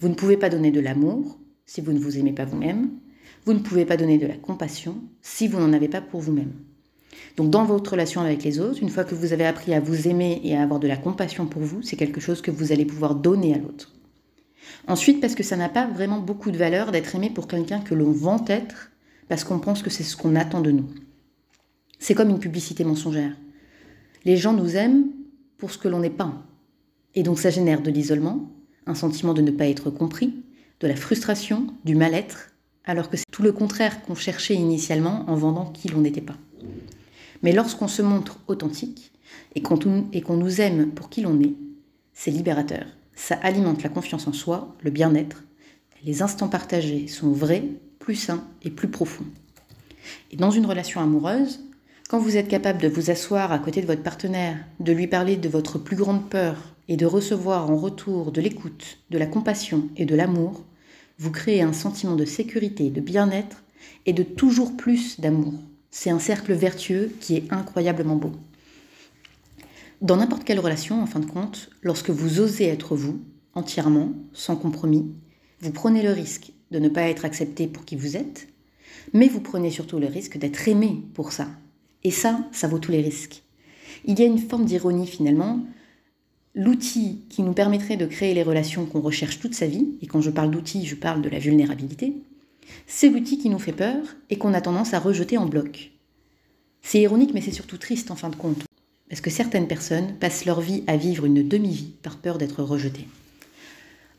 Vous 0.00 0.08
ne 0.08 0.14
pouvez 0.14 0.36
pas 0.36 0.48
donner 0.48 0.70
de 0.70 0.80
l'amour 0.80 1.38
si 1.66 1.80
vous 1.80 1.92
ne 1.92 1.98
vous 1.98 2.18
aimez 2.18 2.32
pas 2.32 2.44
vous-même. 2.44 2.90
Vous 3.44 3.52
ne 3.52 3.58
pouvez 3.58 3.84
pas 3.84 3.96
donner 3.96 4.18
de 4.18 4.26
la 4.26 4.36
compassion 4.36 4.96
si 5.20 5.48
vous 5.48 5.58
n'en 5.58 5.72
avez 5.72 5.88
pas 5.88 6.00
pour 6.00 6.20
vous-même. 6.20 6.52
Donc 7.36 7.50
dans 7.50 7.64
votre 7.64 7.92
relation 7.92 8.20
avec 8.20 8.42
les 8.44 8.60
autres, 8.60 8.82
une 8.82 8.88
fois 8.88 9.04
que 9.04 9.14
vous 9.14 9.32
avez 9.32 9.46
appris 9.46 9.74
à 9.74 9.80
vous 9.80 10.08
aimer 10.08 10.40
et 10.44 10.56
à 10.56 10.62
avoir 10.62 10.80
de 10.80 10.88
la 10.88 10.96
compassion 10.96 11.46
pour 11.46 11.62
vous, 11.62 11.82
c'est 11.82 11.96
quelque 11.96 12.20
chose 12.20 12.42
que 12.42 12.50
vous 12.50 12.72
allez 12.72 12.84
pouvoir 12.84 13.14
donner 13.14 13.54
à 13.54 13.58
l'autre. 13.58 13.92
Ensuite, 14.86 15.20
parce 15.20 15.34
que 15.34 15.42
ça 15.42 15.56
n'a 15.56 15.68
pas 15.68 15.86
vraiment 15.86 16.18
beaucoup 16.18 16.50
de 16.50 16.58
valeur 16.58 16.92
d'être 16.92 17.14
aimé 17.14 17.30
pour 17.30 17.48
quelqu'un 17.48 17.80
que 17.80 17.94
l'on 17.94 18.10
vante 18.10 18.50
être, 18.50 18.90
parce 19.28 19.44
qu'on 19.44 19.58
pense 19.58 19.82
que 19.82 19.90
c'est 19.90 20.02
ce 20.02 20.16
qu'on 20.16 20.36
attend 20.36 20.60
de 20.60 20.70
nous. 20.70 20.88
C'est 21.98 22.14
comme 22.14 22.30
une 22.30 22.38
publicité 22.38 22.84
mensongère. 22.84 23.36
Les 24.24 24.36
gens 24.36 24.52
nous 24.52 24.76
aiment 24.76 25.06
pour 25.58 25.70
ce 25.70 25.78
que 25.78 25.88
l'on 25.88 26.00
n'est 26.00 26.10
pas. 26.10 26.32
Et 27.14 27.22
donc 27.22 27.38
ça 27.38 27.50
génère 27.50 27.82
de 27.82 27.90
l'isolement, 27.90 28.50
un 28.86 28.94
sentiment 28.94 29.34
de 29.34 29.42
ne 29.42 29.50
pas 29.50 29.66
être 29.66 29.90
compris, 29.90 30.34
de 30.80 30.86
la 30.86 30.96
frustration, 30.96 31.66
du 31.84 31.94
mal-être, 31.94 32.50
alors 32.84 33.10
que 33.10 33.16
c'est 33.16 33.30
tout 33.30 33.42
le 33.42 33.52
contraire 33.52 34.02
qu'on 34.02 34.14
cherchait 34.14 34.54
initialement 34.54 35.24
en 35.28 35.34
vendant 35.34 35.66
qui 35.66 35.88
l'on 35.88 36.00
n'était 36.00 36.20
pas. 36.20 36.36
Mais 37.42 37.52
lorsqu'on 37.52 37.88
se 37.88 38.02
montre 38.02 38.38
authentique 38.46 39.12
et 39.54 39.62
qu'on 39.62 40.36
nous 40.36 40.60
aime 40.60 40.90
pour 40.90 41.10
qui 41.10 41.20
l'on 41.20 41.40
est, 41.40 41.54
c'est 42.14 42.30
libérateur. 42.30 42.86
Ça 43.14 43.34
alimente 43.42 43.82
la 43.82 43.88
confiance 43.88 44.26
en 44.26 44.32
soi, 44.32 44.76
le 44.82 44.90
bien-être. 44.90 45.44
Les 46.04 46.22
instants 46.22 46.48
partagés 46.48 47.08
sont 47.08 47.32
vrais, 47.32 47.64
plus 48.08 48.14
sains 48.14 48.42
et 48.62 48.70
plus 48.70 48.88
profonds. 48.88 49.26
Et 50.30 50.36
dans 50.38 50.50
une 50.50 50.64
relation 50.64 51.02
amoureuse, 51.02 51.60
quand 52.08 52.18
vous 52.18 52.38
êtes 52.38 52.48
capable 52.48 52.80
de 52.80 52.88
vous 52.88 53.10
asseoir 53.10 53.52
à 53.52 53.58
côté 53.58 53.82
de 53.82 53.86
votre 53.86 54.02
partenaire, 54.02 54.56
de 54.80 54.92
lui 54.92 55.06
parler 55.06 55.36
de 55.36 55.50
votre 55.50 55.78
plus 55.78 55.94
grande 55.94 56.30
peur 56.30 56.56
et 56.88 56.96
de 56.96 57.04
recevoir 57.04 57.70
en 57.70 57.76
retour 57.76 58.32
de 58.32 58.40
l'écoute, 58.40 58.96
de 59.10 59.18
la 59.18 59.26
compassion 59.26 59.90
et 59.98 60.06
de 60.06 60.14
l'amour, 60.14 60.64
vous 61.18 61.30
créez 61.30 61.60
un 61.60 61.74
sentiment 61.74 62.16
de 62.16 62.24
sécurité, 62.24 62.88
de 62.88 63.02
bien-être 63.02 63.62
et 64.06 64.14
de 64.14 64.22
toujours 64.22 64.74
plus 64.74 65.20
d'amour. 65.20 65.52
C'est 65.90 66.08
un 66.08 66.18
cercle 66.18 66.54
vertueux 66.54 67.12
qui 67.20 67.36
est 67.36 67.52
incroyablement 67.52 68.16
beau. 68.16 68.32
Dans 70.00 70.16
n'importe 70.16 70.44
quelle 70.44 70.60
relation, 70.60 71.02
en 71.02 71.06
fin 71.06 71.20
de 71.20 71.26
compte, 71.26 71.68
lorsque 71.82 72.08
vous 72.08 72.40
osez 72.40 72.68
être 72.68 72.96
vous, 72.96 73.20
entièrement, 73.52 74.14
sans 74.32 74.56
compromis, 74.56 75.12
vous 75.60 75.72
prenez 75.72 76.02
le 76.02 76.12
risque 76.12 76.52
de 76.70 76.78
ne 76.78 76.88
pas 76.88 77.02
être 77.02 77.24
accepté 77.24 77.66
pour 77.66 77.84
qui 77.84 77.96
vous 77.96 78.16
êtes, 78.16 78.48
mais 79.12 79.28
vous 79.28 79.40
prenez 79.40 79.70
surtout 79.70 79.98
le 79.98 80.06
risque 80.06 80.38
d'être 80.38 80.68
aimé 80.68 81.02
pour 81.14 81.32
ça. 81.32 81.48
Et 82.04 82.10
ça, 82.10 82.46
ça 82.52 82.68
vaut 82.68 82.78
tous 82.78 82.92
les 82.92 83.00
risques. 83.00 83.42
Il 84.04 84.18
y 84.18 84.22
a 84.22 84.26
une 84.26 84.38
forme 84.38 84.64
d'ironie 84.64 85.06
finalement. 85.06 85.60
L'outil 86.54 87.24
qui 87.28 87.42
nous 87.42 87.52
permettrait 87.52 87.96
de 87.96 88.06
créer 88.06 88.34
les 88.34 88.42
relations 88.42 88.86
qu'on 88.86 89.00
recherche 89.00 89.38
toute 89.38 89.54
sa 89.54 89.66
vie, 89.66 89.88
et 90.02 90.06
quand 90.06 90.20
je 90.20 90.30
parle 90.30 90.50
d'outil, 90.50 90.86
je 90.86 90.94
parle 90.94 91.22
de 91.22 91.28
la 91.28 91.38
vulnérabilité, 91.38 92.14
c'est 92.86 93.08
l'outil 93.08 93.38
qui 93.38 93.48
nous 93.48 93.58
fait 93.58 93.72
peur 93.72 94.02
et 94.30 94.38
qu'on 94.38 94.54
a 94.54 94.60
tendance 94.60 94.94
à 94.94 94.98
rejeter 94.98 95.38
en 95.38 95.46
bloc. 95.46 95.92
C'est 96.82 97.00
ironique, 97.00 97.32
mais 97.34 97.40
c'est 97.40 97.50
surtout 97.50 97.78
triste 97.78 98.10
en 98.10 98.16
fin 98.16 98.28
de 98.28 98.36
compte. 98.36 98.64
Parce 99.08 99.20
que 99.20 99.30
certaines 99.30 99.68
personnes 99.68 100.14
passent 100.18 100.44
leur 100.44 100.60
vie 100.60 100.84
à 100.86 100.96
vivre 100.96 101.24
une 101.24 101.46
demi-vie 101.46 101.92
par 102.02 102.18
peur 102.18 102.38
d'être 102.38 102.62
rejetées. 102.62 103.06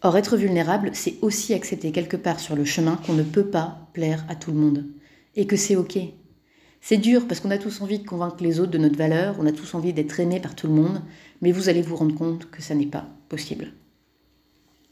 Or, 0.01 0.15
être 0.18 0.38
vulnérable, 0.38 0.91
c'est 0.94 1.15
aussi 1.22 1.53
accepter 1.53 1.91
quelque 1.91 2.15
part 2.15 2.39
sur 2.39 2.56
le 2.56 2.63
chemin 2.63 2.96
qu'on 2.96 3.13
ne 3.13 3.24
peut 3.24 3.48
pas 3.48 3.89
plaire 3.94 4.25
à 4.29 4.36
tout 4.36 4.51
le 4.51 4.58
monde. 4.58 4.86
Et 5.36 5.46
que 5.46 5.58
c'est 5.58 5.75
OK. 5.75 5.98
C'est 6.82 6.98
dur 6.98 7.27
parce 7.27 7.41
qu'on 7.41 7.51
a 7.51 7.58
tous 7.58 7.82
envie 7.82 8.00
de 8.00 8.08
convaincre 8.08 8.41
les 8.41 8.60
autres 8.60 8.72
de 8.72 8.77
notre 8.77 8.98
valeur, 8.98 9.36
on 9.39 9.46
a 9.46 9.51
tous 9.51 9.75
envie 9.75 9.91
d'être 9.91 10.20
aimés 10.20 10.39
par 10.39 10.56
tout 10.56 10.68
le 10.68 10.74
monde, 10.74 11.01
mais 11.41 11.51
vous 11.51 11.68
allez 11.68 11.82
vous 11.82 11.98
rendre 11.98 12.15
compte 12.15 12.50
que 12.50 12.62
ça 12.62 12.75
n'est 12.75 12.86
pas 12.86 13.08
possible. 13.27 13.74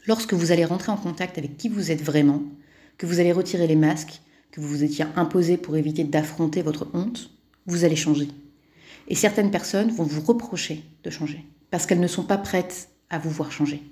Lorsque 0.06 0.34
vous 0.34 0.52
allez 0.52 0.66
rentrer 0.66 0.92
en 0.92 0.96
contact 0.96 1.38
avec 1.38 1.56
qui 1.56 1.68
vous 1.68 1.90
êtes 1.90 2.02
vraiment, 2.02 2.42
que 2.98 3.06
vous 3.06 3.20
allez 3.20 3.32
retirer 3.32 3.66
les 3.66 3.76
masques, 3.76 4.20
que 4.50 4.60
vous 4.60 4.68
vous 4.68 4.84
étiez 4.84 5.06
imposé 5.16 5.56
pour 5.56 5.76
éviter 5.76 6.04
d'affronter 6.04 6.62
votre 6.62 6.88
honte, 6.92 7.30
vous 7.66 7.84
allez 7.84 7.96
changer. 7.96 8.28
Et 9.08 9.14
certaines 9.14 9.50
personnes 9.50 9.90
vont 9.90 10.04
vous 10.04 10.20
reprocher 10.20 10.84
de 11.04 11.10
changer, 11.10 11.44
parce 11.70 11.86
qu'elles 11.86 12.00
ne 12.00 12.06
sont 12.06 12.24
pas 12.24 12.38
prêtes 12.38 12.90
à 13.08 13.18
vous 13.18 13.30
voir 13.30 13.52
changer. 13.52 13.82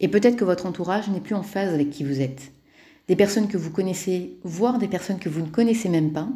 Et 0.00 0.08
peut-être 0.08 0.36
que 0.36 0.44
votre 0.44 0.66
entourage 0.66 1.08
n'est 1.08 1.20
plus 1.20 1.34
en 1.34 1.42
phase 1.42 1.72
avec 1.72 1.90
qui 1.90 2.04
vous 2.04 2.20
êtes. 2.20 2.52
Des 3.08 3.16
personnes 3.16 3.48
que 3.48 3.58
vous 3.58 3.70
connaissez, 3.70 4.38
voire 4.42 4.78
des 4.78 4.88
personnes 4.88 5.18
que 5.18 5.28
vous 5.28 5.42
ne 5.42 5.50
connaissez 5.50 5.88
même 5.88 6.12
pas, 6.12 6.28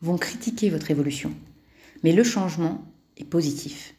vont 0.00 0.18
critiquer 0.18 0.70
votre 0.70 0.90
évolution. 0.90 1.32
Mais 2.02 2.12
le 2.12 2.24
changement 2.24 2.84
est 3.16 3.24
positif. 3.24 3.94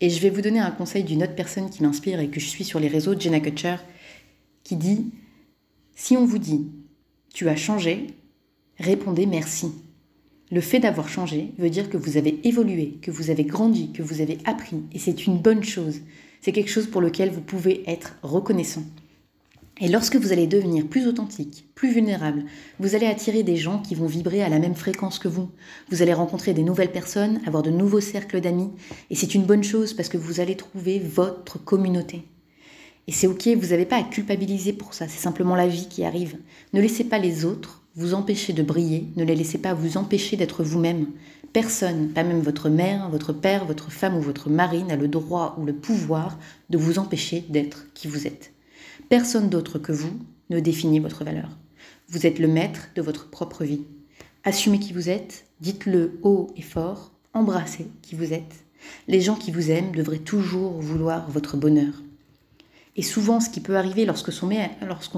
Et 0.00 0.10
je 0.10 0.20
vais 0.20 0.30
vous 0.30 0.42
donner 0.42 0.60
un 0.60 0.70
conseil 0.70 1.04
d'une 1.04 1.22
autre 1.22 1.34
personne 1.34 1.70
qui 1.70 1.82
m'inspire 1.82 2.20
et 2.20 2.28
que 2.28 2.40
je 2.40 2.46
suis 2.46 2.64
sur 2.64 2.78
les 2.78 2.88
réseaux, 2.88 3.18
Jenna 3.18 3.40
Kutcher, 3.40 3.76
qui 4.62 4.76
dit 4.76 5.10
Si 5.94 6.16
on 6.16 6.26
vous 6.26 6.38
dit 6.38 6.70
tu 7.36 7.50
as 7.50 7.56
changé, 7.56 8.06
répondez 8.78 9.26
merci. 9.26 9.70
Le 10.50 10.62
fait 10.62 10.80
d'avoir 10.80 11.06
changé 11.06 11.52
veut 11.58 11.68
dire 11.68 11.90
que 11.90 11.98
vous 11.98 12.16
avez 12.16 12.40
évolué, 12.48 12.96
que 13.02 13.10
vous 13.10 13.28
avez 13.28 13.44
grandi, 13.44 13.92
que 13.92 14.02
vous 14.02 14.22
avez 14.22 14.38
appris, 14.46 14.84
et 14.94 14.98
c'est 14.98 15.26
une 15.26 15.36
bonne 15.36 15.62
chose. 15.62 16.00
C'est 16.46 16.52
quelque 16.52 16.70
chose 16.70 16.86
pour 16.86 17.00
lequel 17.00 17.30
vous 17.30 17.40
pouvez 17.40 17.82
être 17.90 18.14
reconnaissant. 18.22 18.84
Et 19.80 19.88
lorsque 19.88 20.14
vous 20.14 20.30
allez 20.30 20.46
devenir 20.46 20.86
plus 20.86 21.08
authentique, 21.08 21.64
plus 21.74 21.92
vulnérable, 21.92 22.44
vous 22.78 22.94
allez 22.94 23.06
attirer 23.06 23.42
des 23.42 23.56
gens 23.56 23.80
qui 23.80 23.96
vont 23.96 24.06
vibrer 24.06 24.44
à 24.44 24.48
la 24.48 24.60
même 24.60 24.76
fréquence 24.76 25.18
que 25.18 25.26
vous. 25.26 25.50
Vous 25.90 26.02
allez 26.02 26.12
rencontrer 26.12 26.54
des 26.54 26.62
nouvelles 26.62 26.92
personnes, 26.92 27.40
avoir 27.46 27.64
de 27.64 27.70
nouveaux 27.70 27.98
cercles 27.98 28.40
d'amis, 28.40 28.70
et 29.10 29.16
c'est 29.16 29.34
une 29.34 29.42
bonne 29.42 29.64
chose 29.64 29.92
parce 29.92 30.08
que 30.08 30.18
vous 30.18 30.38
allez 30.38 30.54
trouver 30.56 31.00
votre 31.00 31.58
communauté. 31.58 32.22
Et 33.08 33.12
c'est 33.12 33.26
ok, 33.26 33.48
vous 33.48 33.70
n'avez 33.70 33.84
pas 33.84 33.96
à 33.96 34.04
culpabiliser 34.04 34.72
pour 34.72 34.94
ça, 34.94 35.08
c'est 35.08 35.18
simplement 35.18 35.56
la 35.56 35.66
vie 35.66 35.88
qui 35.88 36.04
arrive. 36.04 36.38
Ne 36.72 36.80
laissez 36.80 37.02
pas 37.02 37.18
les 37.18 37.44
autres 37.44 37.82
vous 37.96 38.12
empêcher 38.12 38.52
de 38.52 38.62
briller, 38.62 39.08
ne 39.16 39.24
les 39.24 39.34
laissez 39.34 39.56
pas 39.56 39.72
vous 39.72 39.96
empêcher 39.96 40.36
d'être 40.36 40.62
vous-même. 40.62 41.06
Personne, 41.54 42.10
pas 42.10 42.24
même 42.24 42.40
votre 42.40 42.68
mère, 42.68 43.08
votre 43.08 43.32
père, 43.32 43.64
votre 43.64 43.90
femme 43.90 44.16
ou 44.16 44.20
votre 44.20 44.50
mari, 44.50 44.84
n'a 44.84 44.96
le 44.96 45.08
droit 45.08 45.56
ou 45.58 45.64
le 45.64 45.72
pouvoir 45.72 46.38
de 46.68 46.76
vous 46.76 46.98
empêcher 46.98 47.46
d'être 47.48 47.86
qui 47.94 48.06
vous 48.06 48.26
êtes. 48.26 48.52
Personne 49.08 49.48
d'autre 49.48 49.78
que 49.78 49.92
vous 49.92 50.12
ne 50.50 50.60
définit 50.60 51.00
votre 51.00 51.24
valeur. 51.24 51.48
Vous 52.08 52.26
êtes 52.26 52.38
le 52.38 52.48
maître 52.48 52.90
de 52.94 53.02
votre 53.02 53.30
propre 53.30 53.64
vie. 53.64 53.82
Assumez 54.44 54.78
qui 54.78 54.92
vous 54.92 55.08
êtes, 55.08 55.46
dites-le 55.60 56.20
haut 56.22 56.50
et 56.54 56.62
fort, 56.62 57.12
embrassez 57.32 57.86
qui 58.02 58.14
vous 58.14 58.34
êtes. 58.34 58.64
Les 59.08 59.22
gens 59.22 59.36
qui 59.36 59.50
vous 59.50 59.70
aiment 59.70 59.92
devraient 59.92 60.18
toujours 60.18 60.72
vouloir 60.80 61.30
votre 61.30 61.56
bonheur. 61.56 61.94
Et 62.96 63.02
souvent, 63.02 63.40
ce 63.40 63.50
qui 63.50 63.60
peut 63.60 63.76
arriver 63.76 64.06
lorsqu'on 64.06 64.32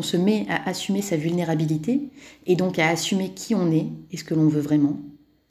se 0.03 0.17
met 0.17 0.47
à 0.49 0.69
assumer 0.69 1.01
sa 1.01 1.17
vulnérabilité, 1.17 2.11
et 2.47 2.57
donc 2.57 2.79
à 2.79 2.89
assumer 2.89 3.31
qui 3.31 3.55
on 3.55 3.71
est 3.71 3.87
et 4.11 4.17
ce 4.17 4.25
que 4.25 4.35
l'on 4.35 4.49
veut 4.49 4.61
vraiment, 4.61 4.99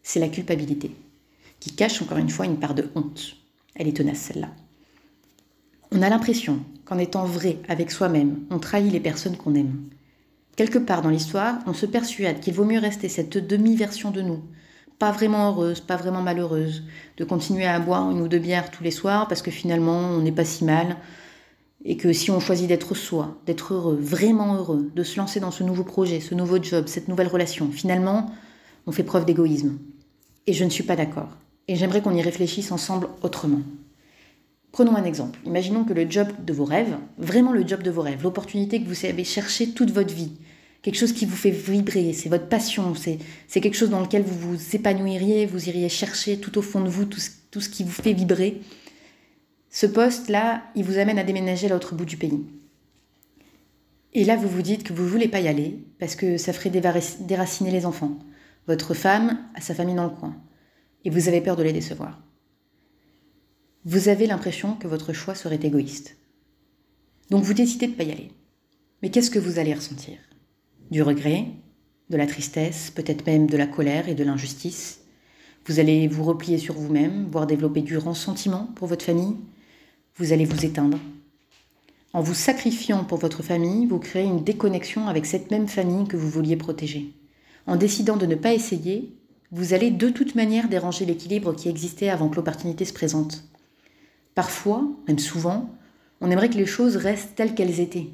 c'est 0.03 0.19
la 0.19 0.27
culpabilité, 0.27 0.91
qui 1.61 1.73
cache 1.73 2.01
encore 2.01 2.17
une 2.17 2.29
fois 2.29 2.45
une 2.45 2.59
part 2.59 2.75
de 2.75 2.89
honte. 2.95 3.37
Elle 3.75 3.87
est 3.87 3.97
tenace, 3.97 4.19
celle-là. 4.19 4.49
On 5.91 6.01
a 6.01 6.09
l'impression 6.09 6.59
qu'en 6.83 6.97
étant 6.97 7.23
vrai 7.23 7.59
avec 7.69 7.91
soi-même, 7.91 8.39
on 8.49 8.59
trahit 8.59 8.91
les 8.91 8.99
personnes 8.99 9.37
qu'on 9.37 9.55
aime. 9.55 9.89
Quelque 10.57 10.79
part 10.79 11.01
dans 11.01 11.09
l'histoire, 11.09 11.59
on 11.65 11.73
se 11.73 11.85
persuade 11.85 12.41
qu'il 12.41 12.53
vaut 12.53 12.65
mieux 12.65 12.79
rester 12.79 13.07
cette 13.07 13.37
demi-version 13.37 14.11
de 14.11 14.21
nous, 14.21 14.41
pas 14.99 15.11
vraiment 15.11 15.51
heureuse, 15.51 15.79
pas 15.79 15.95
vraiment 15.95 16.21
malheureuse, 16.21 16.83
de 17.17 17.23
continuer 17.23 17.65
à 17.65 17.79
boire 17.79 18.11
une 18.11 18.19
ou 18.19 18.27
deux 18.27 18.39
bières 18.39 18.71
tous 18.71 18.83
les 18.83 18.91
soirs 18.91 19.27
parce 19.27 19.41
que 19.41 19.51
finalement 19.51 19.99
on 19.99 20.21
n'est 20.21 20.31
pas 20.31 20.45
si 20.45 20.65
mal, 20.65 20.97
et 21.89 21.95
que 21.95 22.11
si 22.11 22.29
on 22.31 22.41
choisit 22.41 22.67
d'être 22.67 22.95
soi, 22.95 23.37
d'être 23.45 23.73
heureux, 23.73 23.97
vraiment 23.99 24.55
heureux, 24.55 24.91
de 24.93 25.03
se 25.03 25.17
lancer 25.17 25.39
dans 25.39 25.51
ce 25.51 25.63
nouveau 25.63 25.85
projet, 25.85 26.19
ce 26.19 26.35
nouveau 26.35 26.61
job, 26.61 26.83
cette 26.87 27.07
nouvelle 27.07 27.29
relation, 27.29 27.71
finalement, 27.71 28.29
on 28.87 28.91
fait 28.91 29.03
preuve 29.03 29.25
d'égoïsme. 29.25 29.79
Et 30.47 30.53
je 30.53 30.65
ne 30.65 30.69
suis 30.69 30.83
pas 30.83 30.97
d'accord. 30.97 31.29
Et 31.69 31.77
j'aimerais 31.77 32.01
qu'on 32.01 32.13
y 32.13 32.21
réfléchisse 32.21 32.73
ensemble 32.73 33.07
autrement. 33.21 33.61
Prenons 34.73 34.97
un 34.97 35.05
exemple. 35.05 35.39
Imaginons 35.45 35.85
que 35.85 35.93
le 35.93 36.11
job 36.11 36.27
de 36.45 36.51
vos 36.51 36.65
rêves, 36.65 36.97
vraiment 37.17 37.53
le 37.53 37.65
job 37.65 37.81
de 37.81 37.89
vos 37.89 38.01
rêves, 38.01 38.21
l'opportunité 38.21 38.81
que 38.81 38.87
vous 38.87 39.05
avez 39.05 39.23
cherché 39.23 39.69
toute 39.69 39.91
votre 39.91 40.13
vie, 40.13 40.33
quelque 40.81 40.97
chose 40.97 41.13
qui 41.13 41.25
vous 41.25 41.37
fait 41.37 41.51
vibrer, 41.51 42.11
c'est 42.11 42.27
votre 42.27 42.49
passion, 42.49 42.95
c'est 42.95 43.61
quelque 43.61 43.77
chose 43.77 43.89
dans 43.89 44.01
lequel 44.01 44.23
vous 44.23 44.37
vous 44.37 44.75
épanouiriez, 44.75 45.45
vous 45.45 45.69
iriez 45.69 45.87
chercher 45.87 46.37
tout 46.37 46.57
au 46.57 46.61
fond 46.61 46.81
de 46.81 46.89
vous 46.89 47.05
tout 47.05 47.21
tout 47.49 47.61
ce 47.61 47.69
qui 47.69 47.85
vous 47.85 47.91
fait 47.91 48.11
vibrer, 48.11 48.61
ce 49.79 49.85
poste-là, 49.85 50.63
il 50.73 50.83
vous 50.83 50.97
amène 50.97 51.19
à 51.19 51.23
déménager 51.23 51.67
à 51.67 51.69
l'autre 51.69 51.93
bout 51.93 52.03
du 52.03 52.17
pays. 52.17 52.43
Et 54.11 54.23
là, 54.25 54.35
vous 54.35 54.47
vous 54.49 54.63
dites 54.63 54.81
que 54.81 54.91
vous 54.91 55.03
ne 55.03 55.07
voulez 55.07 55.27
pas 55.27 55.39
y 55.39 55.47
aller 55.47 55.77
parce 55.99 56.15
que 56.15 56.37
ça 56.37 56.51
ferait 56.51 56.71
déraciner 56.71 57.69
les 57.69 57.85
enfants. 57.85 58.17
Votre 58.65 58.95
femme 58.95 59.37
a 59.53 59.61
sa 59.61 59.75
famille 59.75 59.93
dans 59.93 60.05
le 60.05 60.09
coin. 60.09 60.35
Et 61.05 61.11
vous 61.11 61.27
avez 61.27 61.41
peur 61.41 61.55
de 61.55 61.61
les 61.61 61.73
décevoir. 61.73 62.19
Vous 63.85 64.09
avez 64.09 64.25
l'impression 64.25 64.73
que 64.73 64.87
votre 64.87 65.13
choix 65.13 65.35
serait 65.35 65.59
égoïste. 65.61 66.17
Donc 67.29 67.43
vous 67.43 67.53
décidez 67.53 67.85
de 67.85 67.91
ne 67.91 67.97
pas 67.97 68.05
y 68.05 68.11
aller. 68.11 68.31
Mais 69.03 69.11
qu'est-ce 69.11 69.29
que 69.29 69.37
vous 69.37 69.59
allez 69.59 69.75
ressentir? 69.75 70.17
Du 70.89 71.03
regret, 71.03 71.45
de 72.09 72.17
la 72.17 72.25
tristesse, 72.25 72.89
peut-être 72.89 73.27
même 73.27 73.45
de 73.45 73.57
la 73.57 73.67
colère 73.67 74.09
et 74.09 74.15
de 74.15 74.23
l'injustice? 74.23 75.01
Vous 75.67 75.79
allez 75.79 76.07
vous 76.07 76.23
replier 76.23 76.57
sur 76.57 76.73
vous-même, 76.73 77.27
voire 77.29 77.45
développer 77.45 77.83
du 77.83 77.99
ressentiment 77.99 78.71
pour 78.75 78.87
votre 78.87 79.05
famille, 79.05 79.35
vous 80.19 80.33
allez 80.33 80.45
vous 80.45 80.65
éteindre. 80.65 80.97
En 82.13 82.21
vous 82.21 82.33
sacrifiant 82.33 83.03
pour 83.03 83.19
votre 83.19 83.43
famille, 83.43 83.85
vous 83.85 83.99
créez 83.99 84.25
une 84.25 84.43
déconnexion 84.43 85.07
avec 85.07 85.25
cette 85.27 85.51
même 85.51 85.67
famille 85.67 86.07
que 86.07 86.17
vous 86.17 86.29
vouliez 86.29 86.55
protéger. 86.55 87.13
En 87.67 87.75
décidant 87.75 88.17
de 88.17 88.25
ne 88.25 88.35
pas 88.35 88.53
essayer, 88.53 89.13
vous 89.51 89.73
allez 89.73 89.91
de 89.91 90.09
toute 90.09 90.33
manière 90.33 90.69
déranger 90.69 91.05
l'équilibre 91.05 91.53
qui 91.53 91.69
existait 91.69 92.09
avant 92.09 92.29
que 92.29 92.37
l'opportunité 92.37 92.85
se 92.85 92.93
présente. 92.93 93.43
Parfois, 94.33 94.83
même 95.07 95.19
souvent, 95.19 95.69
on 96.19 96.31
aimerait 96.31 96.49
que 96.49 96.57
les 96.57 96.65
choses 96.65 96.95
restent 96.95 97.35
telles 97.35 97.53
qu'elles 97.53 97.79
étaient. 97.79 98.09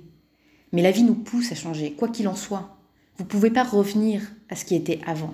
Mais 0.74 0.81
la 0.81 0.91
vie 0.91 1.03
nous 1.03 1.15
pousse 1.15 1.51
à 1.53 1.55
changer, 1.55 1.93
quoi 1.93 2.10
qu'il 2.10 2.27
en 2.27 2.36
soit. 2.36 2.77
Vous 3.17 3.24
ne 3.24 3.29
pouvez 3.29 3.51
pas 3.51 3.63
revenir 3.63 4.22
à 4.50 4.55
ce 4.55 4.65
qui 4.65 4.75
était 4.75 5.00
avant. 5.05 5.33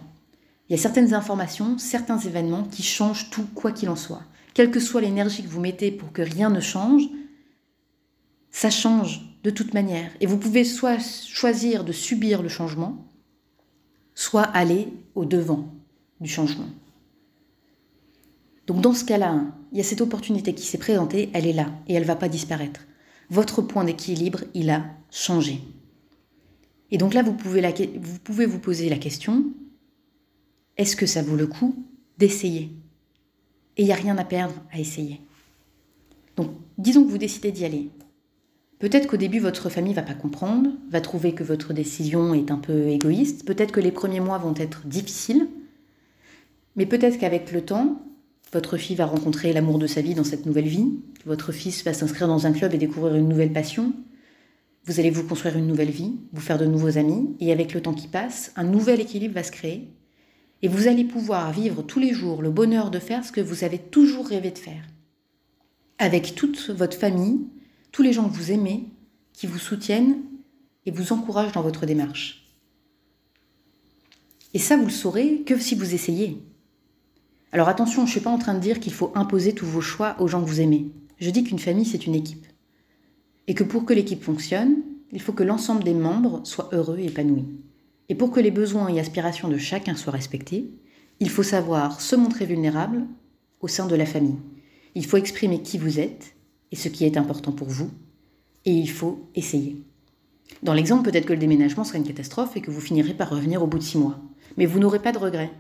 Il 0.68 0.76
y 0.76 0.80
a 0.80 0.82
certaines 0.82 1.16
informations, 1.16 1.80
certains 1.80 2.20
événements 2.20 2.66
qui 2.66 2.84
changent 2.84 3.32
tout, 3.32 3.48
quoi 3.56 3.72
qu'il 3.72 3.90
en 3.90 3.96
soit 3.96 4.22
quelle 4.60 4.72
que 4.72 4.82
soit 4.82 5.00
l'énergie 5.00 5.42
que 5.42 5.48
vous 5.48 5.62
mettez 5.62 5.90
pour 5.90 6.12
que 6.12 6.22
rien 6.22 6.50
ne 6.50 6.60
change, 6.60 7.04
ça 8.52 8.70
change 8.70 9.22
de 9.42 9.52
toute 9.52 9.74
manière. 9.74 10.12
Et 10.20 10.26
vous 10.26 10.36
pouvez 10.36 10.66
soit 10.66 11.00
choisir 11.00 11.86
de 11.86 11.94
subir 11.94 12.42
le 12.42 12.50
changement, 12.50 13.08
soit 14.16 14.42
aller 14.42 14.90
au 15.16 15.24
devant 15.24 15.74
du 16.20 16.28
changement. 16.28 16.68
Donc 18.68 18.82
dans 18.82 18.94
ce 18.94 19.06
cas-là, 19.06 19.46
il 19.72 19.78
y 19.78 19.82
a 19.82 19.86
cette 19.86 20.02
opportunité 20.02 20.54
qui 20.54 20.66
s'est 20.66 20.78
présentée, 20.78 21.30
elle 21.32 21.48
est 21.48 21.54
là 21.54 21.72
et 21.88 21.94
elle 21.94 22.04
ne 22.04 22.08
va 22.08 22.18
pas 22.18 22.28
disparaître. 22.28 22.82
Votre 23.30 23.62
point 23.62 23.86
d'équilibre, 23.86 24.42
il 24.54 24.72
a 24.72 24.84
changé. 25.10 25.62
Et 26.92 26.98
donc 26.98 27.14
là, 27.14 27.24
vous 27.24 27.32
pouvez, 27.32 27.62
vous 27.98 28.20
pouvez 28.20 28.46
vous 28.46 28.60
poser 28.60 28.90
la 28.90 28.98
question, 28.98 29.46
est-ce 30.76 30.98
que 30.98 31.06
ça 31.06 31.22
vaut 31.22 31.38
le 31.38 31.48
coup 31.48 31.82
d'essayer? 32.18 32.74
Et 33.80 33.84
il 33.84 33.86
n'y 33.86 33.94
a 33.94 33.96
rien 33.96 34.18
à 34.18 34.26
perdre 34.26 34.56
à 34.74 34.80
essayer. 34.80 35.22
Donc, 36.36 36.50
disons 36.78 37.06
que 37.06 37.10
vous 37.10 37.18
décidez 37.18 37.54
d'y 37.54 37.64
aller. 37.64 37.90
Peut-être 38.78 39.08
qu'au 39.08 39.16
début, 39.16 39.40
votre 39.40 39.70
famille 39.70 39.94
va 39.94 40.02
pas 40.02 40.14
comprendre, 40.14 40.72
va 40.90 41.00
trouver 41.00 41.34
que 41.34 41.46
votre 41.46 41.72
décision 41.72 42.34
est 42.34 42.52
un 42.52 42.58
peu 42.58 42.90
égoïste, 42.90 43.46
peut-être 43.46 43.72
que 43.72 43.80
les 43.80 43.94
premiers 43.94 44.20
mois 44.20 44.38
vont 44.38 44.54
être 44.58 44.86
difficiles, 44.86 45.48
mais 46.76 46.86
peut-être 46.86 47.20
qu'avec 47.20 47.54
le 47.54 47.62
temps, 47.62 48.02
votre 48.52 48.76
fille 48.76 48.98
va 48.98 49.06
rencontrer 49.06 49.54
l'amour 49.54 49.80
de 49.80 49.88
sa 49.88 50.02
vie 50.02 50.14
dans 50.14 50.26
cette 50.26 50.46
nouvelle 50.46 50.68
vie, 50.68 51.00
votre 51.26 51.54
fils 51.54 51.86
va 51.86 51.94
s'inscrire 51.94 52.28
dans 52.28 52.48
un 52.48 52.52
club 52.52 52.74
et 52.74 52.78
découvrir 52.78 53.16
une 53.16 53.30
nouvelle 53.30 53.54
passion, 53.54 53.94
vous 54.84 55.00
allez 55.00 55.10
vous 55.10 55.24
construire 55.24 55.58
une 55.58 55.68
nouvelle 55.68 55.92
vie, 55.92 56.18
vous 56.34 56.42
faire 56.42 56.58
de 56.58 56.66
nouveaux 56.66 56.98
amis, 56.98 57.34
et 57.40 57.54
avec 57.54 57.74
le 57.74 57.82
temps 57.82 57.94
qui 57.94 58.10
passe, 58.10 58.52
un 58.58 58.66
nouvel 58.66 59.00
équilibre 59.00 59.36
va 59.36 59.44
se 59.44 59.54
créer, 59.54 59.88
et 60.62 60.68
vous 60.68 60.88
allez 60.88 61.06
pouvoir 61.06 61.52
vivre 61.52 61.82
tous 61.82 62.00
les 62.00 62.14
jours 62.14 62.42
le 62.42 62.52
bonheur 62.52 62.92
de 62.92 63.00
faire 63.00 63.24
ce 63.24 63.32
que 63.32 63.42
vous 63.42 63.64
avez 63.64 63.78
toujours 63.78 64.28
rêvé 64.28 64.52
de 64.52 64.58
faire. 64.58 64.84
Avec 65.98 66.36
toute 66.36 66.70
votre 66.70 66.98
famille, 66.98 67.48
tous 67.92 68.02
les 68.02 68.14
gens 68.14 68.28
que 68.30 68.36
vous 68.36 68.52
aimez, 68.52 68.86
qui 69.34 69.48
vous 69.48 69.60
soutiennent 69.60 70.18
et 70.86 70.92
vous 70.92 71.14
encouragent 71.14 71.54
dans 71.54 71.62
votre 71.62 71.86
démarche. 71.86 72.46
Et 74.54 74.60
ça, 74.60 74.78
vous 74.78 74.86
le 74.86 74.90
saurez 74.90 75.42
que 75.42 75.60
si 75.60 75.76
vous 75.76 75.94
essayez. 75.94 76.42
Alors 77.52 77.70
attention, 77.70 78.02
je 78.02 78.08
ne 78.08 78.12
suis 78.12 78.20
pas 78.20 78.30
en 78.30 78.38
train 78.38 78.54
de 78.54 78.60
dire 78.60 78.80
qu'il 78.80 78.94
faut 78.94 79.12
imposer 79.16 79.54
tous 79.54 79.66
vos 79.66 79.82
choix 79.82 80.16
aux 80.20 80.28
gens 80.28 80.42
que 80.42 80.50
vous 80.50 80.62
aimez. 80.62 80.92
Je 81.20 81.30
dis 81.30 81.44
qu'une 81.44 81.60
famille, 81.60 81.86
c'est 81.86 82.06
une 82.06 82.16
équipe. 82.16 82.46
Et 83.48 83.54
que 83.54 83.64
pour 83.64 83.86
que 83.86 83.94
l'équipe 83.94 84.24
fonctionne, 84.24 84.78
il 85.12 85.22
faut 85.22 85.34
que 85.34 85.44
l'ensemble 85.44 85.84
des 85.84 85.94
membres 85.94 86.42
soient 86.44 86.70
heureux 86.72 87.00
et 87.00 87.08
épanouis. 87.08 87.46
Et 88.10 88.16
pour 88.16 88.32
que 88.32 88.40
les 88.40 88.52
besoins 88.52 88.90
et 88.90 89.00
aspirations 89.00 89.48
de 89.48 89.58
chacun 89.58 89.96
soient 89.96 90.14
respectés, 90.14 90.72
il 91.20 91.30
faut 91.30 91.44
savoir 91.44 92.02
se 92.02 92.16
montrer 92.16 92.46
vulnérable 92.46 93.06
au 93.62 93.68
sein 93.68 93.86
de 93.88 93.96
la 93.96 94.06
famille. 94.06 94.40
Il 94.96 95.06
faut 95.06 95.18
exprimer 95.18 95.62
qui 95.62 95.78
vous 95.78 96.00
êtes 96.00 96.36
et 96.72 96.76
ce 96.76 96.90
qui 96.90 97.06
est 97.06 97.18
important 97.18 97.52
pour 97.52 97.68
vous, 97.68 97.92
et 98.66 98.74
il 98.74 98.90
faut 98.90 99.30
essayer. 99.36 99.78
Dans 100.64 100.74
l'exemple, 100.74 101.10
peut-être 101.10 101.26
que 101.26 101.34
le 101.34 101.40
déménagement 101.40 101.84
sera 101.84 101.98
une 101.98 102.04
catastrophe 102.04 102.58
et 102.58 102.62
que 102.62 102.72
vous 102.72 102.82
finirez 102.82 103.14
par 103.14 103.30
revenir 103.30 103.62
au 103.64 103.68
bout 103.68 103.78
de 103.78 103.84
six 103.84 103.98
mois. 103.98 104.20
Mais 104.58 104.66
vous 104.66 104.80
n'aurez 104.80 105.00
pas 105.00 105.12
de 105.12 105.18
regrets. 105.18 105.52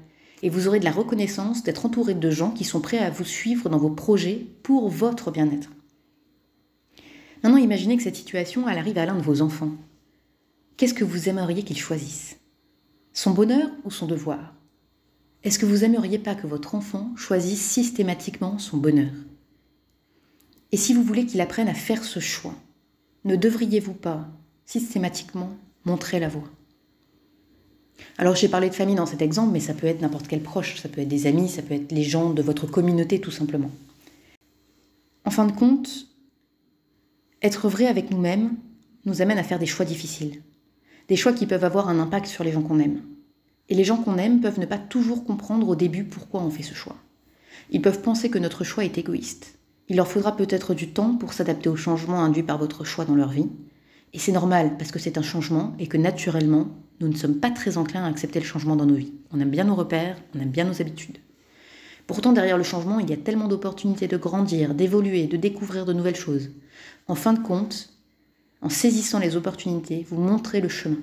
Et 0.41 0.49
vous 0.49 0.67
aurez 0.67 0.79
de 0.79 0.85
la 0.85 0.91
reconnaissance 0.91 1.63
d'être 1.63 1.85
entouré 1.85 2.13
de 2.13 2.31
gens 2.31 2.51
qui 2.51 2.63
sont 2.63 2.81
prêts 2.81 2.97
à 2.97 3.09
vous 3.09 3.23
suivre 3.23 3.69
dans 3.69 3.77
vos 3.77 3.89
projets 3.89 4.47
pour 4.63 4.89
votre 4.89 5.31
bien-être. 5.31 5.69
Maintenant, 7.43 7.57
imaginez 7.57 7.97
que 7.97 8.03
cette 8.03 8.15
situation, 8.15 8.67
arrive 8.67 8.97
à 8.97 9.05
l'un 9.05 9.15
de 9.15 9.21
vos 9.21 9.41
enfants. 9.41 9.71
Qu'est-ce 10.77 10.93
que 10.93 11.03
vous 11.03 11.29
aimeriez 11.29 11.63
qu'il 11.63 11.77
choisisse? 11.77 12.38
Son 13.13 13.31
bonheur 13.31 13.69
ou 13.83 13.91
son 13.91 14.07
devoir? 14.07 14.53
Est-ce 15.43 15.59
que 15.59 15.65
vous 15.65 15.83
aimeriez 15.83 16.19
pas 16.19 16.35
que 16.35 16.47
votre 16.47 16.75
enfant 16.75 17.11
choisisse 17.15 17.61
systématiquement 17.61 18.59
son 18.59 18.77
bonheur? 18.77 19.13
Et 20.71 20.77
si 20.77 20.93
vous 20.93 21.03
voulez 21.03 21.25
qu'il 21.25 21.41
apprenne 21.41 21.69
à 21.69 21.73
faire 21.73 22.03
ce 22.03 22.19
choix, 22.19 22.55
ne 23.25 23.35
devriez-vous 23.35 23.93
pas 23.93 24.27
systématiquement 24.65 25.49
montrer 25.85 26.19
la 26.19 26.27
voie? 26.29 26.49
Alors 28.17 28.35
j'ai 28.35 28.49
parlé 28.49 28.69
de 28.69 28.75
famille 28.75 28.95
dans 28.95 29.05
cet 29.05 29.21
exemple, 29.21 29.51
mais 29.51 29.59
ça 29.59 29.73
peut 29.73 29.87
être 29.87 30.01
n'importe 30.01 30.27
quel 30.27 30.41
proche, 30.41 30.79
ça 30.79 30.89
peut 30.89 31.01
être 31.01 31.07
des 31.07 31.27
amis, 31.27 31.49
ça 31.49 31.61
peut 31.61 31.73
être 31.73 31.91
les 31.91 32.03
gens 32.03 32.29
de 32.29 32.41
votre 32.41 32.67
communauté 32.67 33.19
tout 33.19 33.31
simplement. 33.31 33.71
En 35.25 35.31
fin 35.31 35.45
de 35.45 35.51
compte, 35.51 36.07
être 37.41 37.69
vrai 37.69 37.87
avec 37.87 38.11
nous-mêmes 38.11 38.55
nous 39.05 39.21
amène 39.21 39.37
à 39.37 39.43
faire 39.43 39.59
des 39.59 39.65
choix 39.65 39.85
difficiles. 39.85 40.41
Des 41.09 41.15
choix 41.15 41.33
qui 41.33 41.47
peuvent 41.47 41.65
avoir 41.65 41.89
un 41.89 41.99
impact 41.99 42.27
sur 42.27 42.43
les 42.43 42.51
gens 42.51 42.61
qu'on 42.61 42.79
aime. 42.79 43.01
Et 43.67 43.75
les 43.75 43.83
gens 43.83 43.97
qu'on 43.97 44.17
aime 44.17 44.41
peuvent 44.41 44.59
ne 44.59 44.67
pas 44.67 44.77
toujours 44.77 45.25
comprendre 45.25 45.67
au 45.67 45.75
début 45.75 46.03
pourquoi 46.03 46.41
on 46.41 46.51
fait 46.51 46.63
ce 46.63 46.75
choix. 46.75 46.95
Ils 47.71 47.81
peuvent 47.81 48.01
penser 48.01 48.29
que 48.29 48.37
notre 48.37 48.63
choix 48.63 48.85
est 48.85 48.97
égoïste. 48.97 49.55
Il 49.87 49.95
leur 49.95 50.07
faudra 50.07 50.37
peut-être 50.37 50.75
du 50.75 50.89
temps 50.89 51.15
pour 51.15 51.33
s'adapter 51.33 51.67
aux 51.67 51.75
changements 51.75 52.23
induits 52.23 52.43
par 52.43 52.59
votre 52.59 52.83
choix 52.83 53.05
dans 53.05 53.15
leur 53.15 53.29
vie. 53.29 53.49
Et 54.13 54.19
c'est 54.19 54.31
normal 54.31 54.77
parce 54.77 54.91
que 54.91 54.99
c'est 54.99 55.17
un 55.17 55.23
changement 55.23 55.73
et 55.79 55.87
que 55.87 55.97
naturellement, 55.97 56.67
nous 56.99 57.07
ne 57.07 57.15
sommes 57.15 57.39
pas 57.39 57.49
très 57.49 57.77
enclins 57.77 58.03
à 58.03 58.09
accepter 58.09 58.39
le 58.39 58.45
changement 58.45 58.75
dans 58.75 58.85
nos 58.85 58.95
vies. 58.95 59.13
On 59.31 59.39
aime 59.39 59.49
bien 59.49 59.63
nos 59.63 59.75
repères, 59.75 60.17
on 60.35 60.39
aime 60.39 60.51
bien 60.51 60.65
nos 60.65 60.79
habitudes. 60.79 61.17
Pourtant, 62.05 62.33
derrière 62.33 62.57
le 62.57 62.63
changement, 62.63 62.99
il 62.99 63.09
y 63.09 63.13
a 63.13 63.17
tellement 63.17 63.47
d'opportunités 63.47 64.07
de 64.07 64.17
grandir, 64.17 64.75
d'évoluer, 64.75 65.25
de 65.25 65.37
découvrir 65.37 65.85
de 65.85 65.93
nouvelles 65.93 66.15
choses. 66.15 66.51
En 67.07 67.15
fin 67.15 67.33
de 67.33 67.39
compte, 67.39 67.89
en 68.61 68.69
saisissant 68.69 69.19
les 69.19 69.35
opportunités, 69.35 70.05
vous 70.09 70.19
montrez 70.19 70.61
le 70.61 70.69
chemin. 70.69 70.99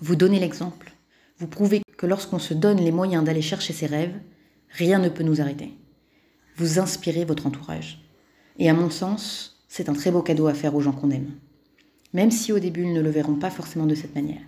Vous 0.00 0.16
donnez 0.16 0.38
l'exemple. 0.38 0.92
Vous 1.38 1.46
prouvez 1.46 1.82
que 1.96 2.06
lorsqu'on 2.06 2.38
se 2.38 2.54
donne 2.54 2.78
les 2.78 2.92
moyens 2.92 3.24
d'aller 3.24 3.42
chercher 3.42 3.72
ses 3.72 3.86
rêves, 3.86 4.14
rien 4.70 4.98
ne 4.98 5.08
peut 5.08 5.22
nous 5.22 5.40
arrêter. 5.40 5.72
Vous 6.56 6.78
inspirez 6.78 7.24
votre 7.24 7.46
entourage. 7.46 8.04
Et 8.58 8.68
à 8.68 8.74
mon 8.74 8.90
sens, 8.90 9.56
c'est 9.68 9.88
un 9.88 9.92
très 9.92 10.10
beau 10.10 10.22
cadeau 10.22 10.46
à 10.46 10.54
faire 10.54 10.74
aux 10.74 10.80
gens 10.80 10.92
qu'on 10.92 11.10
aime. 11.10 11.30
Même 12.12 12.30
si 12.30 12.52
au 12.52 12.58
début 12.58 12.82
ils 12.82 12.92
ne 12.92 13.02
le 13.02 13.10
verront 13.10 13.36
pas 13.36 13.50
forcément 13.50 13.86
de 13.86 13.94
cette 13.94 14.14
manière. 14.14 14.42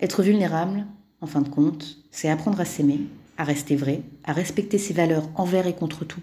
Être 0.00 0.22
vulnérable, 0.22 0.86
en 1.20 1.26
fin 1.26 1.40
de 1.40 1.48
compte, 1.48 1.98
c'est 2.10 2.28
apprendre 2.28 2.60
à 2.60 2.64
s'aimer, 2.64 3.00
à 3.36 3.44
rester 3.44 3.74
vrai, 3.74 4.02
à 4.24 4.32
respecter 4.32 4.78
ses 4.78 4.94
valeurs 4.94 5.28
envers 5.34 5.66
et 5.66 5.74
contre 5.74 6.04
tout, 6.04 6.20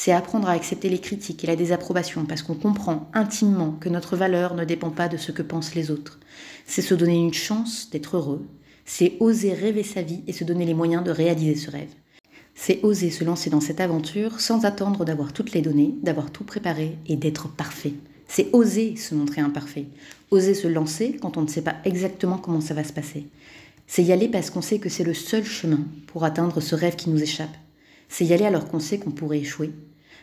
c'est 0.00 0.12
apprendre 0.12 0.48
à 0.48 0.52
accepter 0.52 0.88
les 0.88 1.00
critiques 1.00 1.42
et 1.42 1.48
la 1.48 1.56
désapprobation 1.56 2.24
parce 2.24 2.42
qu'on 2.42 2.54
comprend 2.54 3.10
intimement 3.14 3.72
que 3.80 3.88
notre 3.88 4.14
valeur 4.14 4.54
ne 4.54 4.64
dépend 4.64 4.90
pas 4.90 5.08
de 5.08 5.16
ce 5.16 5.32
que 5.32 5.42
pensent 5.42 5.74
les 5.74 5.90
autres. 5.90 6.20
C'est 6.66 6.82
se 6.82 6.94
donner 6.94 7.16
une 7.16 7.34
chance 7.34 7.90
d'être 7.90 8.16
heureux, 8.16 8.46
c'est 8.84 9.16
oser 9.18 9.52
rêver 9.52 9.82
sa 9.82 10.02
vie 10.02 10.22
et 10.28 10.32
se 10.32 10.44
donner 10.44 10.66
les 10.66 10.72
moyens 10.72 11.02
de 11.02 11.10
réaliser 11.10 11.56
ce 11.56 11.72
rêve. 11.72 11.90
C'est 12.54 12.78
oser 12.84 13.10
se 13.10 13.24
lancer 13.24 13.50
dans 13.50 13.60
cette 13.60 13.80
aventure 13.80 14.38
sans 14.38 14.64
attendre 14.64 15.04
d'avoir 15.04 15.32
toutes 15.32 15.50
les 15.50 15.62
données, 15.62 15.96
d'avoir 16.04 16.30
tout 16.30 16.44
préparé 16.44 16.96
et 17.08 17.16
d'être 17.16 17.48
parfait. 17.48 17.94
C'est 18.28 18.50
oser 18.52 18.94
se 18.94 19.16
montrer 19.16 19.40
imparfait, 19.40 19.86
oser 20.30 20.54
se 20.54 20.68
lancer 20.68 21.18
quand 21.20 21.36
on 21.38 21.42
ne 21.42 21.48
sait 21.48 21.62
pas 21.62 21.74
exactement 21.84 22.38
comment 22.38 22.60
ça 22.60 22.74
va 22.74 22.84
se 22.84 22.92
passer. 22.92 23.26
C'est 23.88 24.04
y 24.04 24.12
aller 24.12 24.28
parce 24.28 24.50
qu'on 24.50 24.62
sait 24.62 24.78
que 24.78 24.90
c'est 24.90 25.02
le 25.02 25.12
seul 25.12 25.44
chemin 25.44 25.80
pour 26.06 26.22
atteindre 26.22 26.60
ce 26.60 26.76
rêve 26.76 26.94
qui 26.94 27.10
nous 27.10 27.20
échappe. 27.20 27.56
C'est 28.08 28.24
y 28.24 28.32
aller 28.32 28.46
alors 28.46 28.68
qu'on 28.68 28.78
sait 28.78 28.98
qu'on 28.98 29.10
pourrait 29.10 29.40
échouer, 29.40 29.72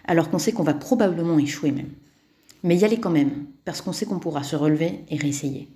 alors 0.08 0.30
qu'on 0.30 0.40
sait 0.40 0.52
qu'on 0.52 0.64
va 0.64 0.74
probablement 0.74 1.40
échouer 1.40 1.72
même. 1.72 1.92
Mais 2.64 2.78
y 2.78 2.86
aller 2.86 3.00
quand 3.00 3.12
même, 3.12 3.46
parce 3.64 3.82
qu'on 3.82 3.94
sait 3.94 4.06
qu'on 4.06 4.20
pourra 4.20 4.44
se 4.44 4.56
relever 4.56 5.02
et 5.10 5.18
réessayer. 5.18 5.70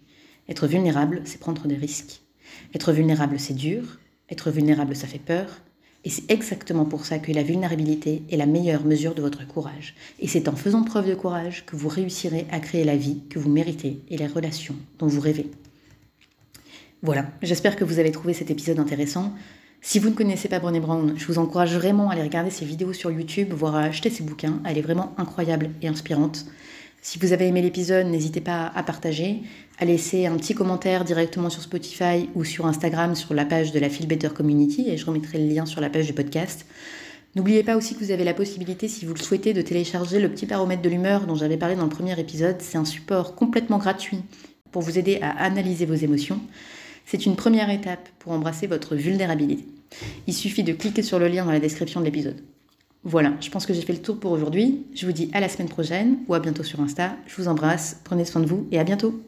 Être 0.47 0.67
vulnérable, 0.67 1.21
c'est 1.25 1.39
prendre 1.39 1.67
des 1.67 1.75
risques. 1.75 2.21
Être 2.73 2.91
vulnérable, 2.91 3.39
c'est 3.39 3.53
dur. 3.53 3.99
Être 4.29 4.51
vulnérable, 4.51 4.95
ça 4.95 5.07
fait 5.07 5.19
peur. 5.19 5.61
Et 6.05 6.09
c'est 6.09 6.31
exactement 6.31 6.85
pour 6.85 7.05
ça 7.05 7.19
que 7.19 7.31
la 7.31 7.43
vulnérabilité 7.43 8.23
est 8.31 8.37
la 8.37 8.45
meilleure 8.45 8.85
mesure 8.85 9.13
de 9.13 9.21
votre 9.21 9.45
courage. 9.45 9.95
Et 10.19 10.27
c'est 10.27 10.47
en 10.47 10.55
faisant 10.55 10.83
preuve 10.83 11.09
de 11.09 11.15
courage 11.15 11.65
que 11.65 11.75
vous 11.75 11.89
réussirez 11.89 12.47
à 12.51 12.59
créer 12.59 12.85
la 12.85 12.95
vie 12.95 13.21
que 13.29 13.37
vous 13.37 13.49
méritez 13.49 14.01
et 14.09 14.17
les 14.17 14.27
relations 14.27 14.75
dont 14.97 15.07
vous 15.07 15.19
rêvez. 15.19 15.51
Voilà, 17.01 17.27
j'espère 17.41 17.75
que 17.75 17.83
vous 17.83 17.99
avez 17.99 18.11
trouvé 18.11 18.33
cet 18.33 18.49
épisode 18.49 18.79
intéressant. 18.79 19.33
Si 19.81 19.97
vous 19.97 20.09
ne 20.09 20.13
connaissez 20.13 20.49
pas 20.49 20.59
Brené 20.59 20.81
Brown, 20.81 21.13
je 21.15 21.25
vous 21.25 21.39
encourage 21.39 21.73
vraiment 21.73 22.09
à 22.09 22.13
aller 22.13 22.21
regarder 22.21 22.49
ses 22.49 22.65
vidéos 22.65 22.91
sur 22.91 23.11
YouTube, 23.11 23.53
voire 23.53 23.75
à 23.75 23.83
acheter 23.83 24.09
ses 24.09 24.23
bouquins. 24.23 24.59
Elle 24.65 24.77
est 24.77 24.81
vraiment 24.81 25.13
incroyable 25.17 25.69
et 25.81 25.87
inspirante. 25.87 26.45
Si 27.01 27.17
vous 27.17 27.31
avez 27.31 27.47
aimé 27.47 27.61
l'épisode, 27.61 28.07
n'hésitez 28.07 28.41
pas 28.41 28.73
à 28.75 28.83
partager, 28.83 29.41
à 29.79 29.85
laisser 29.85 30.25
un 30.25 30.35
petit 30.35 30.53
commentaire 30.53 31.05
directement 31.05 31.49
sur 31.49 31.61
Spotify 31.61 32.29
ou 32.35 32.43
sur 32.43 32.65
Instagram 32.65 33.15
sur 33.15 33.33
la 33.33 33.45
page 33.45 33.71
de 33.71 33.79
la 33.79 33.89
Feel 33.89 34.05
Better 34.05 34.29
Community 34.35 34.89
et 34.89 34.97
je 34.97 35.05
remettrai 35.05 35.37
le 35.37 35.47
lien 35.47 35.65
sur 35.65 35.79
la 35.79 35.89
page 35.89 36.07
du 36.07 36.13
podcast. 36.13 36.65
N'oubliez 37.35 37.63
pas 37.63 37.77
aussi 37.77 37.95
que 37.95 38.03
vous 38.03 38.11
avez 38.11 38.25
la 38.25 38.33
possibilité, 38.33 38.89
si 38.89 39.05
vous 39.05 39.13
le 39.13 39.19
souhaitez, 39.19 39.53
de 39.53 39.61
télécharger 39.61 40.19
le 40.19 40.29
petit 40.29 40.45
paramètre 40.45 40.81
de 40.81 40.89
l'humeur 40.89 41.25
dont 41.25 41.35
j'avais 41.35 41.57
parlé 41.57 41.75
dans 41.75 41.83
le 41.83 41.89
premier 41.89 42.19
épisode. 42.19 42.57
C'est 42.59 42.77
un 42.77 42.85
support 42.85 43.33
complètement 43.33 43.77
gratuit 43.77 44.23
pour 44.71 44.81
vous 44.81 44.99
aider 44.99 45.19
à 45.21 45.29
analyser 45.41 45.85
vos 45.85 45.95
émotions. 45.95 46.41
C'est 47.11 47.25
une 47.25 47.35
première 47.35 47.71
étape 47.71 48.07
pour 48.19 48.33
embrasser 48.33 48.67
votre 48.67 48.95
vulnérabilité. 48.95 49.65
Il 50.27 50.33
suffit 50.35 50.61
de 50.61 50.73
cliquer 50.73 51.01
sur 51.01 51.17
le 51.17 51.27
lien 51.27 51.43
dans 51.43 51.51
la 51.51 51.59
description 51.59 52.01
de 52.01 52.05
l'épisode. 52.05 52.43
Voilà, 53.03 53.33
je 53.41 53.49
pense 53.49 53.65
que 53.65 53.73
j'ai 53.73 53.81
fait 53.81 53.93
le 53.93 54.01
tour 54.01 54.19
pour 54.19 54.31
aujourd'hui. 54.31 54.85
Je 54.93 55.07
vous 55.07 55.11
dis 55.11 55.27
à 55.33 55.39
la 55.39 55.49
semaine 55.49 55.69
prochaine 55.69 56.19
ou 56.27 56.35
à 56.35 56.39
bientôt 56.39 56.61
sur 56.61 56.79
Insta. 56.81 57.15
Je 57.25 57.35
vous 57.41 57.47
embrasse, 57.47 57.99
prenez 58.03 58.25
soin 58.25 58.41
de 58.41 58.45
vous 58.45 58.67
et 58.71 58.77
à 58.77 58.83
bientôt. 58.83 59.23